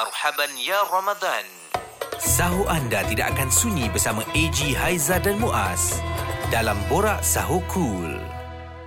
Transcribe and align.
Marhaban 0.00 0.56
Ya 0.56 0.80
Ramadan. 0.88 1.44
Sahur 2.16 2.64
anda 2.72 3.04
tidak 3.04 3.36
akan 3.36 3.52
sunyi 3.52 3.84
bersama 3.92 4.24
AG 4.32 4.72
Haiza 4.72 5.20
dan 5.20 5.36
Muaz 5.36 6.00
dalam 6.48 6.80
Borak 6.88 7.20
Sahur 7.20 7.60
Cool. 7.68 8.39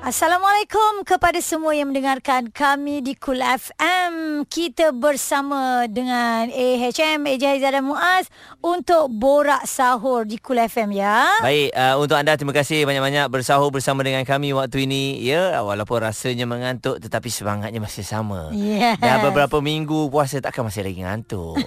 Assalamualaikum 0.03 1.07
kepada 1.07 1.39
semua 1.39 1.71
yang 1.71 1.87
mendengarkan 1.87 2.51
kami 2.51 2.99
di 2.99 3.15
Cool 3.15 3.39
FM. 3.39 4.43
Kita 4.51 4.91
bersama 4.91 5.87
dengan 5.87 6.51
AHM, 6.51 7.23
AJ 7.23 7.43
Haizah 7.55 7.71
dan 7.71 7.87
Muaz 7.87 8.27
untuk 8.59 9.07
borak 9.07 9.63
sahur 9.63 10.27
di 10.27 10.43
Cool 10.43 10.59
FM 10.59 10.91
ya. 10.91 11.39
Baik, 11.39 11.71
uh, 11.71 11.95
untuk 12.03 12.19
anda 12.19 12.35
terima 12.35 12.51
kasih 12.51 12.83
banyak-banyak 12.83 13.31
bersahur 13.31 13.71
bersama 13.71 14.03
dengan 14.03 14.27
kami 14.27 14.51
waktu 14.51 14.83
ini. 14.83 15.23
Ya, 15.23 15.63
walaupun 15.63 16.03
rasanya 16.03 16.51
mengantuk 16.51 16.99
tetapi 16.99 17.31
semangatnya 17.31 17.79
masih 17.79 18.03
sama. 18.03 18.51
Yes. 18.51 18.99
Dah 18.99 19.23
beberapa 19.23 19.63
minggu 19.63 20.11
puasa 20.11 20.43
takkan 20.43 20.67
masih 20.67 20.83
lagi 20.83 20.99
ngantuk. 20.99 21.63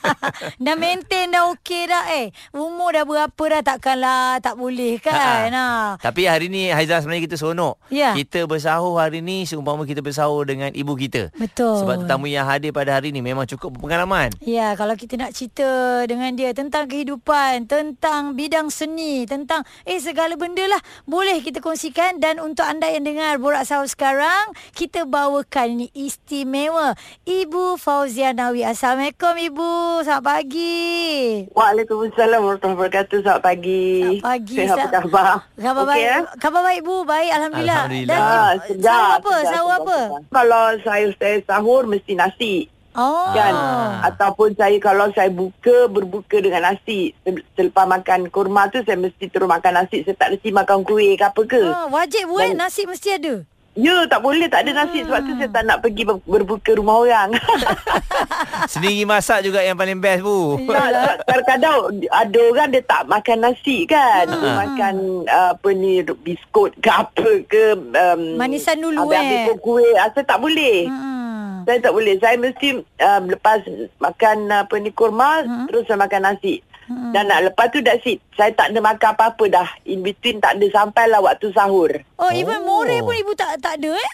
dah 0.68 0.76
maintain 0.76 1.32
dah 1.32 1.48
okey 1.56 1.88
dah 1.88 2.12
eh. 2.12 2.28
Umur 2.52 2.92
dah 2.92 3.08
berapa 3.08 3.44
dah 3.56 3.62
takkanlah 3.64 4.36
tak 4.44 4.60
boleh 4.60 5.00
kan. 5.00 5.48
Ha. 5.48 5.96
Tapi 5.96 6.28
hari 6.28 6.52
ni 6.52 6.68
Haizah 6.68 7.00
sebenarnya 7.00 7.24
kita 7.24 7.40
seronok. 7.40 7.69
Ya. 7.88 8.12
Kita 8.12 8.44
bersahur 8.44 8.96
hari 8.96 9.20
ni 9.20 9.44
seumpama 9.44 9.84
kita 9.84 10.00
bersahur 10.00 10.42
dengan 10.42 10.70
ibu 10.70 10.94
kita. 10.94 11.28
Betul. 11.34 11.78
Sebab 11.78 12.04
tetamu 12.04 12.26
yang 12.26 12.44
hadir 12.44 12.70
pada 12.70 12.94
hari 12.94 13.10
ni 13.10 13.20
memang 13.20 13.44
cukup 13.44 13.74
berpengalaman. 13.74 14.30
Ya, 14.40 14.72
kalau 14.74 14.94
kita 14.94 15.14
nak 15.14 15.30
cerita 15.30 15.66
dengan 16.04 16.32
dia 16.32 16.50
tentang 16.50 16.86
kehidupan, 16.86 17.66
tentang 17.66 18.32
bidang 18.32 18.68
seni, 18.68 19.24
tentang 19.24 19.62
eh 19.82 19.98
segala 19.98 20.34
benda 20.34 20.62
lah 20.64 20.78
boleh 21.04 21.38
kita 21.40 21.58
kongsikan 21.58 22.16
dan 22.16 22.38
untuk 22.38 22.64
anda 22.64 22.86
yang 22.86 23.02
dengar 23.02 23.36
Borak 23.36 23.64
Sahur 23.64 23.86
sekarang, 23.86 24.50
kita 24.72 25.04
bawakan 25.04 25.76
ini 25.76 25.88
istimewa 25.92 26.94
Ibu 27.22 27.76
Fauzia 27.76 28.30
Nawi. 28.30 28.62
Assalamualaikum 28.62 29.34
Ibu. 29.36 29.70
Selamat 30.02 30.24
pagi. 30.24 30.88
Waalaikumsalam 31.50 32.40
warahmatullahi 32.40 32.76
wabarakatuh. 32.76 33.16
Selamat 33.20 33.42
pagi. 33.42 33.84
Selamat 34.00 34.24
pagi. 34.24 34.56
Apa 34.60 34.76
Sa- 34.76 34.92
khabar? 34.96 35.26
Khabar 35.56 35.82
Okey, 35.82 35.90
baik. 35.90 36.06
eh? 36.06 36.22
Khabar 36.38 36.60
baik 36.62 36.80
Bu. 36.80 36.96
Baik 37.02 37.30
alhamdulillah. 37.30 37.59
Alhamdulillah. 37.62 38.08
Dan 38.08 38.20
Ah, 38.20 38.52
sedap, 38.62 38.82
sahur 38.82 39.10
apa? 39.10 39.30
sedap, 39.30 39.44
Sahur 39.46 39.68
sedap, 39.68 39.80
apa? 39.80 39.98
sedap. 39.98 40.22
Kalau 40.30 40.64
saya 40.80 41.06
saya 41.14 41.36
sahur 41.44 41.82
mesti 41.84 42.12
nasi. 42.14 42.54
Oh. 42.90 43.30
Kan? 43.30 43.54
Ah. 43.54 44.02
Ataupun 44.04 44.50
saya 44.52 44.74
kalau 44.76 45.06
saya 45.10 45.30
buka 45.30 45.86
berbuka 45.86 46.38
dengan 46.38 46.66
nasi. 46.66 47.14
Se- 47.20 47.46
Selepas 47.54 47.86
makan 47.86 48.26
kurma 48.28 48.66
tu 48.66 48.82
saya 48.82 48.96
mesti 48.96 49.26
terus 49.26 49.46
makan 49.46 49.72
nasi. 49.76 50.02
Saya 50.02 50.16
tak 50.16 50.34
mesti 50.34 50.50
makan 50.50 50.82
kuih 50.82 51.14
ke 51.14 51.24
apa 51.24 51.42
ke. 51.44 51.62
Ah, 51.64 51.86
wajib 51.86 52.26
Bu 52.26 52.42
Dan- 52.42 52.58
nasi 52.58 52.82
mesti 52.84 53.14
ada. 53.14 53.46
Ya, 53.70 54.02
tak 54.04 54.20
boleh 54.20 54.50
tak 54.50 54.66
ada 54.66 54.82
nasi 54.82 55.06
sebab 55.06 55.22
tu 55.22 55.32
saya 55.36 55.46
tak 55.48 55.62
nak 55.62 55.78
pergi 55.78 56.02
ber- 56.02 56.26
berbuka 56.26 56.74
rumah 56.74 57.00
orang. 57.00 57.30
Sendiri 58.72 59.06
masak 59.06 59.46
juga 59.46 59.62
yang 59.62 59.78
paling 59.78 59.96
best, 59.96 60.20
Bu. 60.20 60.58
Tak, 60.66 61.22
kadang-kadang 61.22 61.76
ada 62.04 62.38
orang 62.50 62.68
dia 62.68 62.82
tak 62.82 63.06
makan 63.06 63.38
nasi 63.40 63.86
kan. 63.86 64.26
Hmm. 64.26 64.36
Dia 64.36 64.50
makan 64.58 64.94
apa 65.28 65.68
ni 65.70 65.92
biskut 66.02 66.74
ke 66.76 66.90
apa 66.90 67.46
ke 67.46 67.62
um, 67.78 68.20
Manisan 68.34 68.82
dulu, 68.82 69.06
eh. 69.14 69.46
kuih. 69.56 69.94
Ah, 69.96 70.10
Saya 70.10 70.26
tak 70.26 70.42
boleh. 70.42 70.90
Hmm. 70.90 71.62
Saya 71.62 71.78
tak 71.78 71.92
boleh. 71.94 72.14
Saya 72.18 72.36
mesti 72.36 72.68
um, 72.74 73.22
lepas 73.28 73.62
makan 73.98 74.36
apa 74.50 74.74
ni 74.76 74.90
kurma 74.90 75.46
Hmm. 75.46 75.70
terus 75.70 75.86
saya 75.86 75.94
makan 75.96 76.26
nasi. 76.26 76.58
Dan 76.90 77.24
nak 77.24 77.46
lepas 77.46 77.70
tu 77.70 77.78
that's 77.80 78.02
it. 78.02 78.18
Saya 78.34 78.50
tak 78.50 78.74
ada 78.74 78.78
makan 78.78 79.14
apa-apa 79.14 79.44
dah. 79.46 79.68
In 79.84 80.02
between 80.02 80.38
tak 80.38 80.58
ada 80.58 80.66
sampailah 80.68 81.22
waktu 81.22 81.50
sahur. 81.50 81.90
Oh, 82.16 82.30
even 82.30 82.60
Oh. 82.60 82.82
more 82.82 82.98
pun 83.00 83.14
ibu 83.14 83.32
tak 83.32 83.62
tak 83.62 83.78
ada 83.78 83.94
eh? 83.94 84.12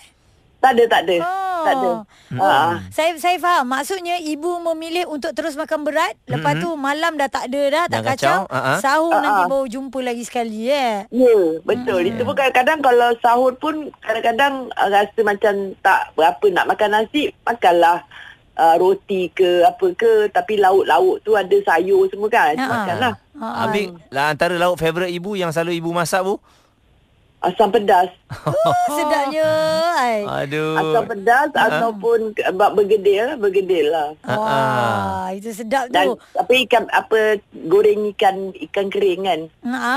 Tak 0.57 0.73
ada, 0.73 0.85
tak 0.89 1.01
ada. 1.05 1.17
Oh. 1.21 1.63
Tak 1.63 1.75
ada. 1.75 1.91
Ah. 2.37 2.73
Saya 2.89 3.15
saya 3.17 3.37
faham. 3.37 3.69
Maksudnya 3.69 4.19
ibu 4.19 4.59
memilih 4.63 5.07
untuk 5.07 5.31
terus 5.31 5.55
makan 5.55 5.85
berat, 5.85 6.17
lepas 6.27 6.59
tu 6.59 6.75
malam 6.75 7.15
dah 7.15 7.29
tak 7.29 7.49
ada 7.49 7.63
dah, 7.67 7.85
tak 7.87 8.03
Jangan 8.03 8.09
kacau. 8.13 8.39
kacau. 8.45 8.57
Ah. 8.67 8.79
Sahur 8.79 9.13
Ah, 9.13 9.21
nanti 9.21 9.43
baru 9.47 9.67
jumpa 9.69 9.99
lagi 10.01 10.25
sekali 10.25 10.67
eh. 10.67 11.07
Ya, 11.09 11.37
betul. 11.63 12.03
Hmm. 12.03 12.11
Itu 12.11 12.23
pun 12.25 12.35
kadang-kadang 12.35 12.79
kalau 12.83 13.09
sahur 13.21 13.53
pun 13.55 13.75
kadang-kadang 14.01 14.69
uh, 14.75 14.89
rasa 14.91 15.21
macam 15.23 15.55
tak 15.81 16.01
berapa 16.13 16.47
nak 16.51 16.67
makan 16.67 16.91
nasi, 16.91 17.23
makanlah 17.43 18.03
uh, 18.57 18.75
roti 18.81 19.31
ke 19.31 19.63
apa 19.63 19.87
ke. 19.95 20.33
Tapi 20.33 20.59
lauk-lauk 20.59 21.23
tu 21.23 21.37
ada 21.37 21.57
sayur 21.63 22.09
semua 22.11 22.29
kan. 22.33 22.57
Ha. 22.57 22.67
Makanlah. 22.67 23.15
Ha. 23.37 23.47
Habis 23.69 23.87
lah 24.09 24.33
antara 24.33 24.57
lauk 24.57 24.81
favourite 24.81 25.13
ibu 25.13 25.37
yang 25.37 25.53
selalu 25.53 25.79
ibu 25.79 25.93
masak, 25.93 26.25
Bu? 26.25 26.41
Asam 27.45 27.71
pedas. 27.71 28.11
Oh, 28.27 28.75
sedapnya. 28.91 29.47
Ai. 29.95 30.27
Aduh. 30.45 30.75
Asam 30.75 31.05
pedas 31.07 31.51
Ha. 31.53 31.63
ataupun 31.71 32.19
buat 32.35 32.71
bergedil 32.75 33.23
lah. 33.25 33.37
Bergedil 33.37 33.87
lah. 33.87 34.09
Wah, 34.21 35.31
itu 35.31 35.55
sedap 35.55 35.89
tu. 35.89 35.95
Dan 35.95 36.19
tapi 36.33 36.67
ikan 36.67 36.91
apa 36.91 37.39
goreng 37.65 38.11
ikan 38.13 38.51
ikan 38.67 38.87
kering 38.89 39.23
kan. 39.23 39.41
Ha. 39.65 39.95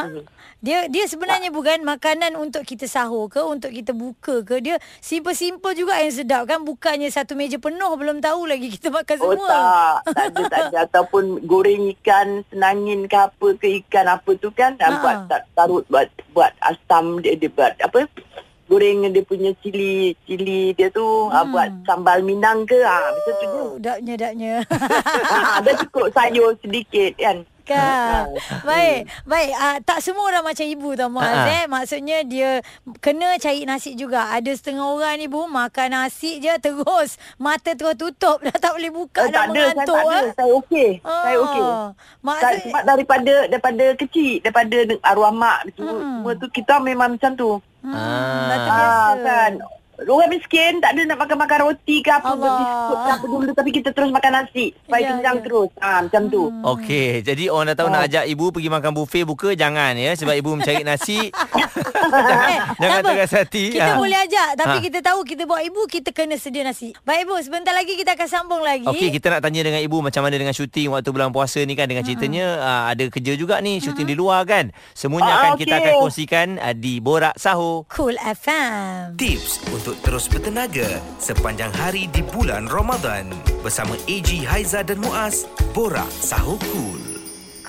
Dia 0.59 0.85
dia 0.85 1.07
sebenarnya 1.07 1.49
bukan 1.49 1.81
makanan 1.81 2.35
untuk 2.35 2.67
kita 2.67 2.83
sahur 2.83 3.31
ke 3.31 3.39
untuk 3.39 3.71
kita 3.71 3.95
buka 3.95 4.43
ke 4.43 4.59
dia 4.59 4.75
simple-simple 4.99 5.71
juga 5.71 5.95
yang 5.95 6.11
sedap 6.11 6.43
kan 6.45 6.67
bukannya 6.67 7.07
satu 7.07 7.31
meja 7.31 7.55
penuh 7.55 7.87
belum 7.95 8.19
tahu 8.19 8.43
lagi 8.43 8.67
kita 8.67 8.91
makan 8.91 9.17
Oh 9.17 9.31
semua. 9.33 9.47
tak, 9.47 9.95
tak 10.11 10.25
ada, 10.27 10.41
tak 10.45 10.61
ada. 10.67 10.77
Ataupun 10.83 11.23
goreng 11.47 11.87
ikan 11.95 12.43
senangin 12.45 13.07
ke 13.07 13.17
apa 13.17 13.47
ke 13.55 13.67
ikan 13.81 14.11
apa 14.11 14.31
tu 14.35 14.51
kan. 14.51 14.75
Ha. 14.77 14.85
Ha. 14.85 14.99
Buat 14.99 15.17
tak, 15.25 15.41
tarut 15.55 15.87
buat 15.87 16.11
buat 16.35 16.51
asam 16.61 17.23
dia, 17.23 17.33
dia 17.33 17.47
buat 17.49 17.79
apa. 17.79 18.03
Goreng 18.69 19.09
dia 19.09 19.25
punya 19.25 19.49
cili 19.65 20.13
cili 20.29 20.77
dia 20.77 20.93
tu 20.93 21.01
hmm. 21.01 21.33
ha, 21.33 21.41
buat 21.49 21.69
sambal 21.89 22.21
minang 22.21 22.69
ke 22.69 22.77
ha, 22.85 23.09
macam 23.09 23.33
tu 23.33 23.45
je. 23.49 23.59
Oh, 23.59 23.73
Daknya 23.81 24.13
daknya. 24.15 24.53
Ha, 25.29 25.61
ada 25.61 25.71
cukup 25.81 26.13
sayur 26.13 26.53
sedikit 26.61 27.17
kan. 27.17 27.41
Kan. 27.69 28.25
Baik, 28.63 28.99
baik. 29.23 29.51
Uh, 29.51 29.77
tak 29.83 29.99
semua 29.99 30.25
orang 30.25 30.41
macam 30.43 30.65
ibu 30.65 30.89
tau 30.93 31.07
Muaz 31.07 31.29
Ha-ha. 31.29 31.53
eh. 31.55 31.65
Maksudnya 31.65 32.17
dia 32.23 32.49
kena 32.97 33.37
cari 33.37 33.63
nasi 33.63 33.93
juga. 33.93 34.29
Ada 34.29 34.51
setengah 34.51 34.85
orang 34.87 35.15
ni 35.15 35.25
bu 35.25 35.45
makan 35.45 35.87
nasi 35.91 36.37
je 36.37 36.49
terus 36.59 37.09
mata 37.37 37.71
terus 37.71 37.93
tutup 37.95 38.41
dah 38.41 38.53
tak 38.53 38.73
boleh 38.73 38.89
buka 38.89 39.21
Eh, 39.21 39.29
dah 39.29 39.45
tak 39.45 39.45
ada, 39.45 39.53
saya 39.53 39.69
mengantuk 39.69 39.95
tak 39.95 40.03
ada. 40.03 40.19
Saya 40.33 40.51
okey. 40.57 40.89
Saya 40.99 41.37
okey. 41.39 41.61
Ah, 41.61 41.87
Maksud 42.19 42.55
sebab 42.65 42.83
daripada 42.83 43.33
daripada 43.47 43.85
kecil, 43.95 44.31
daripada 44.39 44.77
arwah 45.03 45.31
mak 45.31 45.59
tu, 45.71 45.85
Hmm. 45.85 46.19
semua 46.19 46.33
tu 46.35 46.47
kita 46.49 46.73
memang 46.79 47.13
macam 47.13 47.31
tu. 47.33 47.51
hmm, 47.79 47.93
Ah. 47.93 48.45
dah 48.45 48.57
terbiasa. 48.59 48.89
Ah, 48.89 49.13
kan. 49.19 49.51
Orang 50.01 50.29
miskin 50.29 50.77
tak 50.77 50.91
ada 50.91 51.01
nak 51.05 51.19
makan-makan 51.19 51.59
roti 51.65 51.99
ke 51.99 52.09
apa 52.09 52.27
Allah. 52.29 52.55
biskut 52.55 52.97
ke 52.97 53.11
apa 53.11 53.25
dulu 53.25 53.51
tapi 53.51 53.69
kita 53.71 53.89
terus 53.89 54.09
makan 54.09 54.31
nasi 54.33 54.65
supaya 54.77 55.01
Ya, 55.01 55.09
kenyang 55.11 55.37
ya. 55.37 55.43
terus. 55.43 55.69
Ha, 55.77 55.89
macam 56.01 56.21
tu. 56.25 56.43
Hmm. 56.45 56.63
Okey, 56.69 57.09
jadi 57.21 57.43
orang 57.47 57.67
dah 57.67 57.77
tahu 57.77 57.89
nak 57.89 58.03
ajak 58.05 58.23
ibu 58.25 58.45
pergi 58.49 58.69
makan 58.69 58.91
buffet 58.93 59.23
buka 59.23 59.49
jangan 59.53 59.93
ya 59.93 60.11
sebab 60.13 60.33
ibu 60.33 60.49
mencari 60.53 60.81
nasi. 60.81 61.19
Eh, 62.09 62.57
jangan 62.75 62.99
tak 62.99 63.05
apa. 63.05 63.11
teras 63.13 63.33
hati. 63.35 63.63
Kita 63.69 63.85
Ah. 63.87 63.97
boleh 63.97 64.17
ajak 64.19 64.49
Tapi 64.57 64.77
Ha. 64.77 64.81
kita 64.81 64.99
tahu 64.99 65.19
Kita 65.21 65.43
bawa 65.45 65.61
ibu 65.61 65.85
Kita 65.85 66.09
kena 66.09 66.35
sedia 66.35 66.63
nasi 66.63 66.89
Baik 66.99 67.23
ibu 67.23 67.35
Sebentar 67.39 67.69
lagi 67.69 67.93
kita 67.93 68.17
akan 68.17 68.27
sambung 68.27 68.61
lagi 68.61 68.81
Okey, 68.83 69.09
kita 69.11 69.29
nak 69.29 69.41
tanya 69.41 69.61
dengan 69.61 69.77
ibu 69.77 69.97
macam 69.99 70.21
mana 70.21 70.33
dengan 70.33 70.51
syuting 70.51 70.89
waktu 70.89 71.05
bulan 71.07 71.29
puasa 71.29 71.61
ni 71.61 71.73
kan 71.73 71.85
dengan 71.85 72.01
ceritanya 72.01 72.45
uh, 72.57 72.83
ada 72.89 73.05
kerja 73.05 73.33
juga 73.35 73.59
ni 73.59 73.77
syuting 73.77 74.05
di 74.05 74.15
luar 74.15 74.41
kan. 74.43 74.73
Semuanya 74.91 75.29
Ah, 75.29 75.37
akan 75.39 75.51
okey. 75.53 75.61
kita 75.61 75.73
akan 75.77 75.93
kongsikan 76.01 76.47
uh, 76.57 76.73
di 76.73 76.93
Borak 76.97 77.35
Sahur. 77.35 77.85
Cool 77.87 78.17
FM 78.17 79.13
Tips 79.15 79.61
untuk 79.69 79.88
terus 80.01 80.29
bertenaga 80.29 81.01
sepanjang 81.17 81.73
hari 81.73 82.05
di 82.09 82.21
bulan 82.21 82.69
Ramadan 82.69 83.29
bersama 83.61 83.97
AG 84.05 84.45
Haiza 84.45 84.85
dan 84.85 85.01
Muaz. 85.01 85.49
Borak 85.73 86.09
Sahur 86.09 86.57
Cool. 86.69 87.08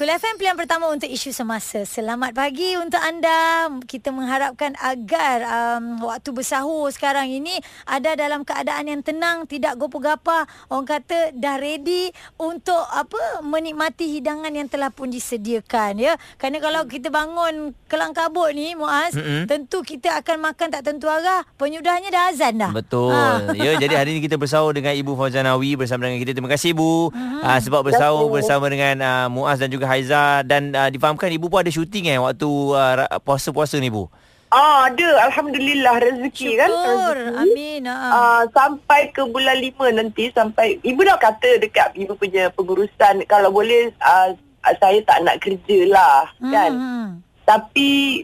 Cool 0.01 0.17
FM 0.17 0.41
pilihan 0.41 0.57
pertama 0.57 0.89
untuk 0.89 1.13
isu 1.13 1.29
semasa. 1.29 1.85
Selamat 1.85 2.33
pagi 2.33 2.73
untuk 2.81 2.97
anda. 2.97 3.69
Kita 3.85 4.09
mengharapkan 4.09 4.73
agar 4.81 5.45
um, 5.45 6.09
waktu 6.09 6.33
bersahur 6.33 6.89
sekarang 6.89 7.29
ini 7.29 7.61
ada 7.85 8.17
dalam 8.17 8.41
keadaan 8.41 8.89
yang 8.89 9.05
tenang, 9.05 9.45
tidak 9.45 9.77
gopoh-gapah. 9.77 10.49
Orang 10.73 10.89
kata 10.89 11.37
dah 11.37 11.61
ready 11.61 12.09
untuk 12.41 12.81
apa 12.81 13.45
menikmati 13.45 14.09
hidangan 14.09 14.49
yang 14.49 14.73
telah 14.73 14.89
pun 14.89 15.13
disediakan 15.13 16.01
ya. 16.01 16.17
Kerana 16.41 16.65
kalau 16.65 16.89
kita 16.89 17.13
bangun 17.13 17.77
kelang 17.85 18.17
kabut 18.17 18.57
ni 18.57 18.73
Muaz, 18.73 19.13
Mm-mm. 19.13 19.53
tentu 19.53 19.85
kita 19.85 20.17
akan 20.25 20.49
makan 20.49 20.81
tak 20.81 20.81
tentu 20.81 21.13
arah. 21.13 21.45
Penyudahnya 21.61 22.09
dah 22.09 22.33
azan 22.33 22.57
dah. 22.57 22.73
Betul. 22.73 23.13
Ha. 23.13 23.53
Ya, 23.61 23.77
jadi 23.77 24.01
hari 24.01 24.17
ini 24.17 24.25
kita 24.25 24.41
bersahur 24.41 24.73
dengan 24.73 24.97
Ibu 24.97 25.13
Fauzanawi 25.13 25.77
bersama 25.77 26.09
dengan 26.09 26.25
kita. 26.25 26.33
Terima 26.33 26.49
kasih 26.49 26.73
Ibu 26.73 27.13
uh, 27.45 27.59
sebab 27.61 27.85
bersahur 27.85 28.33
bersama 28.33 28.65
dengan 28.73 28.97
uh, 29.05 29.27
Muaz 29.29 29.61
dan 29.61 29.69
juga 29.69 29.90
Haiza 29.91 30.47
dan 30.47 30.71
uh, 30.71 30.87
difahamkan 30.87 31.35
Ibu 31.35 31.51
pun 31.51 31.67
ada 31.67 31.75
syuting 31.75 32.07
eh 32.07 32.19
waktu 32.23 32.47
uh, 32.47 33.19
puasa-puasa 33.27 33.83
ni 33.83 33.91
Bu. 33.91 34.07
Ah, 34.51 34.91
ada. 34.91 35.31
Alhamdulillah 35.31 36.03
rezeki 36.03 36.59
kan. 36.59 36.71
Syukur. 36.71 37.19
Amin. 37.39 37.87
Ha. 37.87 37.95
Uh, 38.11 38.43
sampai 38.51 39.15
ke 39.15 39.23
bulan 39.23 39.59
lima 39.59 39.95
nanti 39.95 40.27
sampai 40.35 40.79
ibu 40.83 41.07
dah 41.07 41.15
kata 41.19 41.63
dekat 41.63 41.95
ibu 41.95 42.19
punya 42.19 42.51
pengurusan 42.55 43.23
kalau 43.31 43.55
boleh 43.55 43.95
uh, 44.03 44.35
saya 44.83 44.99
tak 45.07 45.23
nak 45.23 45.39
kerja 45.41 45.79
lah 45.89 46.29
kan 46.53 46.73
Hmm. 46.77 47.09
tapi 47.49 48.23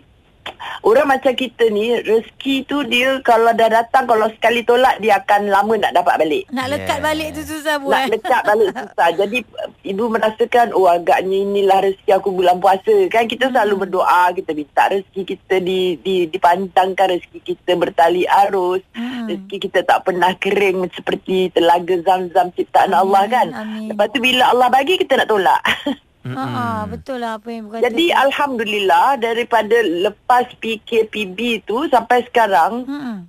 orang 0.82 1.06
macam 1.08 1.32
kita 1.32 1.68
ni 1.68 1.94
rezeki 1.96 2.64
tu 2.64 2.82
dia 2.82 3.18
kalau 3.20 3.50
dah 3.50 3.68
datang 3.68 4.04
kalau 4.04 4.26
sekali 4.30 4.62
tolak 4.62 4.98
dia 4.98 5.16
akan 5.16 5.46
lama 5.46 5.74
nak 5.76 5.92
dapat 5.92 6.14
balik. 6.18 6.44
Nak 6.48 6.66
lekat 6.68 6.94
Yeah. 6.96 7.04
balik 7.04 7.28
tu 7.30 7.42
susah 7.44 7.74
bu 7.76 7.86
Nak 7.88 7.98
eh. 7.98 8.08
lekat 8.12 8.40
balik 8.42 8.70
susah. 8.80 9.08
Jadi 9.14 9.38
ibu 9.84 10.04
merasakan 10.06 10.66
oh 10.70 10.86
agaknya 10.86 11.36
inilah 11.38 11.78
rezeki 11.82 12.10
aku 12.10 12.30
bulan 12.30 12.56
puasa. 12.56 12.94
Kan 13.08 13.26
kita 13.26 13.48
selalu 13.48 13.84
berdoa, 13.84 14.32
kita 14.32 14.50
minta 14.50 14.88
rezeki 14.88 15.22
kita 15.26 15.54
di, 15.58 15.80
di 15.98 16.16
dipanjangkan 16.26 17.06
rezeki 17.12 17.40
kita 17.44 17.72
bertali 17.74 18.24
arus. 18.24 18.80
Hmm. 18.92 19.26
Rezeki 19.26 19.56
kita 19.60 19.80
tak 19.82 20.02
pernah 20.02 20.32
kering 20.34 20.88
seperti 20.90 21.50
telaga 21.50 21.98
zam-zam 22.00 22.48
ciptaan 22.50 22.90
Amin, 22.90 23.00
Allah 23.02 23.22
kan. 23.26 23.46
amin. 23.52 23.88
Lepas 23.90 24.06
tu 24.08 24.18
bila 24.18 24.48
Allah 24.48 24.68
bagi 24.68 24.96
kita 24.96 25.16
nak 25.16 25.28
tolak. 25.28 25.60
Ha 26.34 26.88
betul 26.90 27.22
lah 27.22 27.38
apa 27.38 27.48
yang 27.52 27.66
ibu 27.66 27.70
kata. 27.76 27.84
Jadi 27.86 28.06
alhamdulillah 28.10 29.06
daripada 29.20 29.76
lepas 29.84 30.44
PKPB 30.58 31.68
tu 31.68 31.86
sampai 31.86 32.26
sekarang 32.26 32.82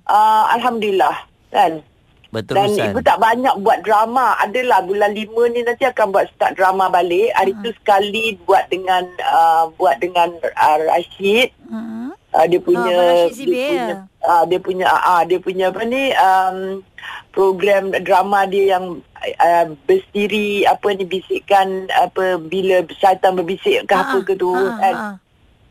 uh, 0.08 0.44
alhamdulillah 0.58 1.28
kan. 1.54 1.84
Betul 2.28 2.60
Dan 2.60 2.68
Ustaz. 2.76 2.92
ibu 2.92 3.00
tak 3.00 3.18
banyak 3.24 3.54
buat 3.64 3.80
drama. 3.86 4.36
Adalah 4.44 4.84
bulan 4.84 5.16
lima 5.16 5.48
ni 5.48 5.64
nanti 5.64 5.88
akan 5.88 6.12
buat 6.12 6.28
start 6.36 6.60
drama 6.60 6.92
balik. 6.92 7.32
Hari 7.32 7.56
tu 7.64 7.72
sekali 7.72 8.36
buat 8.44 8.68
dengan 8.68 9.08
uh, 9.24 9.72
buat 9.80 9.96
dengan 9.96 10.36
uh, 10.36 10.78
Rashid. 10.92 11.48
Hmm. 11.72 12.12
Uh, 12.38 12.46
dia 12.46 12.60
punya 12.62 12.94
Rashid 12.94 13.50
dia 13.50 13.66
punya 13.66 13.94
uh, 14.22 14.42
dia 14.46 14.58
punya 14.62 14.86
uh, 14.86 15.22
dia 15.26 15.38
punya 15.42 15.64
apa 15.74 15.82
ni 15.82 16.02
um, 16.14 16.56
program 17.34 17.90
drama 18.06 18.46
dia 18.46 18.78
yang 18.78 19.02
uh, 19.42 19.66
berdiri 19.90 20.62
apa 20.62 20.86
ni 20.94 21.02
bisikkan 21.02 21.90
apa 21.90 22.38
bila 22.38 22.86
syaitan 22.94 23.34
berbisik 23.34 23.90
ke 23.90 23.94
apa 23.94 24.22
ke 24.22 24.38
tu 24.38 24.54
Ha, 24.54 24.78
kan. 24.78 24.94
ha. 24.94 25.08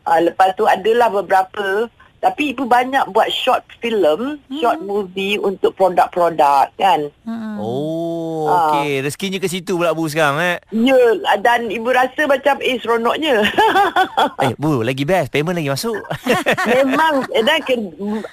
Uh, 0.04 0.20
lepas 0.28 0.52
tu 0.56 0.68
adalah 0.68 1.08
beberapa 1.08 1.88
tapi 2.18 2.50
ibu 2.50 2.64
banyak 2.64 3.08
buat 3.08 3.28
short 3.28 3.62
film, 3.78 4.38
Hmm. 4.40 4.58
short 4.58 4.80
movie 4.80 5.36
untuk 5.36 5.72
produk-produk 5.72 6.70
kan. 6.74 7.10
Hmm. 7.22 7.56
Oh, 7.56 8.44
Ah. 8.44 8.54
okey. 8.76 9.00
Rezekinya 9.00 9.36
ke 9.36 9.46
situ 9.46 9.74
pula 9.74 9.92
Bu 9.92 10.04
sekarang 10.04 10.38
eh. 10.38 10.56
Ya, 10.70 10.98
dan 11.36 11.68
ibu 11.68 11.86
rasa 11.88 12.24
macam 12.24 12.58
eh 12.58 12.76
seronoknya. 12.76 13.42
Eh, 14.40 14.54
Bu, 14.54 14.80
lagi 14.80 15.02
best. 15.02 15.28
Payment 15.28 15.54
lagi 15.54 15.68
masuk. 15.68 15.98
Memang 16.70 17.26
eh, 17.30 17.40
dan 17.40 17.58
ke, 17.60 17.74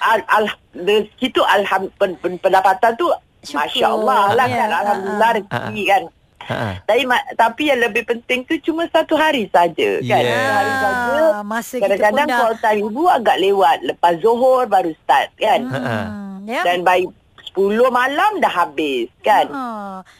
al, 0.00 0.20
al, 0.28 0.44
dari 0.72 1.06
situ 1.16 1.38
alham 1.44 1.86
pen, 1.94 2.14
pen, 2.16 2.36
pendapatan 2.36 2.94
tu 2.94 3.06
Syukur. 3.40 3.62
masya-Allah 3.62 4.22
lah 4.32 4.46
Ya, 4.46 4.56
kan. 4.56 4.68
ha, 4.68 4.76
Alhamdulillah 4.80 5.28
ha. 5.28 5.36
rezeki 5.36 5.82
kan. 5.84 6.02
Ha. 6.46 6.80
Tapi, 6.80 7.02
ma- 7.04 7.28
tapi 7.34 7.68
yang 7.68 7.80
lebih 7.80 8.02
penting 8.02 8.42
tu 8.42 8.54
cuma 8.62 8.86
satu 8.86 9.14
hari 9.14 9.46
saja 9.48 9.98
kan. 9.98 10.22
Yeah. 10.22 10.50
Hari 10.52 10.72
saja. 10.74 11.18
Ah, 11.32 11.42
masa 11.42 11.74
kita 11.74 11.80
pun 11.80 11.90
Kadang-kadang 11.92 12.26
dah 12.26 12.38
call 12.40 12.56
time 12.58 12.80
ibu 12.82 13.02
agak 13.06 13.36
lewat. 13.38 13.78
Lepas 13.84 14.14
Zohor 14.18 14.64
baru 14.66 14.92
start 14.96 15.28
kan. 15.36 15.60
Hmm. 15.62 16.42
Ya. 16.44 16.62
Dan 16.62 16.80
by 16.80 17.02
10 17.48 17.66
malam 17.88 18.36
dah 18.36 18.52
habis 18.54 19.08
kan. 19.20 19.48
Ha. 19.48 19.64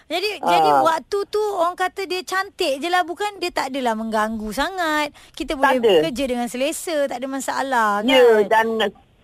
Jadi 0.07 0.41
Ah. 0.41 0.49
jadi 0.49 0.71
waktu 0.83 1.19
tu 1.27 1.43
orang 1.55 1.77
kata 1.77 2.03
dia 2.03 2.23
cantik 2.23 2.81
je 2.81 2.89
lah 2.89 3.05
bukan 3.05 3.37
dia 3.37 3.51
tak 3.51 3.71
adalah 3.71 3.93
mengganggu 3.93 4.49
sangat. 4.51 5.13
Kita 5.33 5.53
boleh 5.53 5.77
ada. 5.77 5.93
bekerja 6.01 6.25
dengan 6.25 6.49
selesa, 6.49 7.05
tak 7.05 7.21
ada 7.21 7.29
masalah 7.29 8.01
kan. 8.01 8.09
Ya 8.09 8.27
dan 8.43 8.67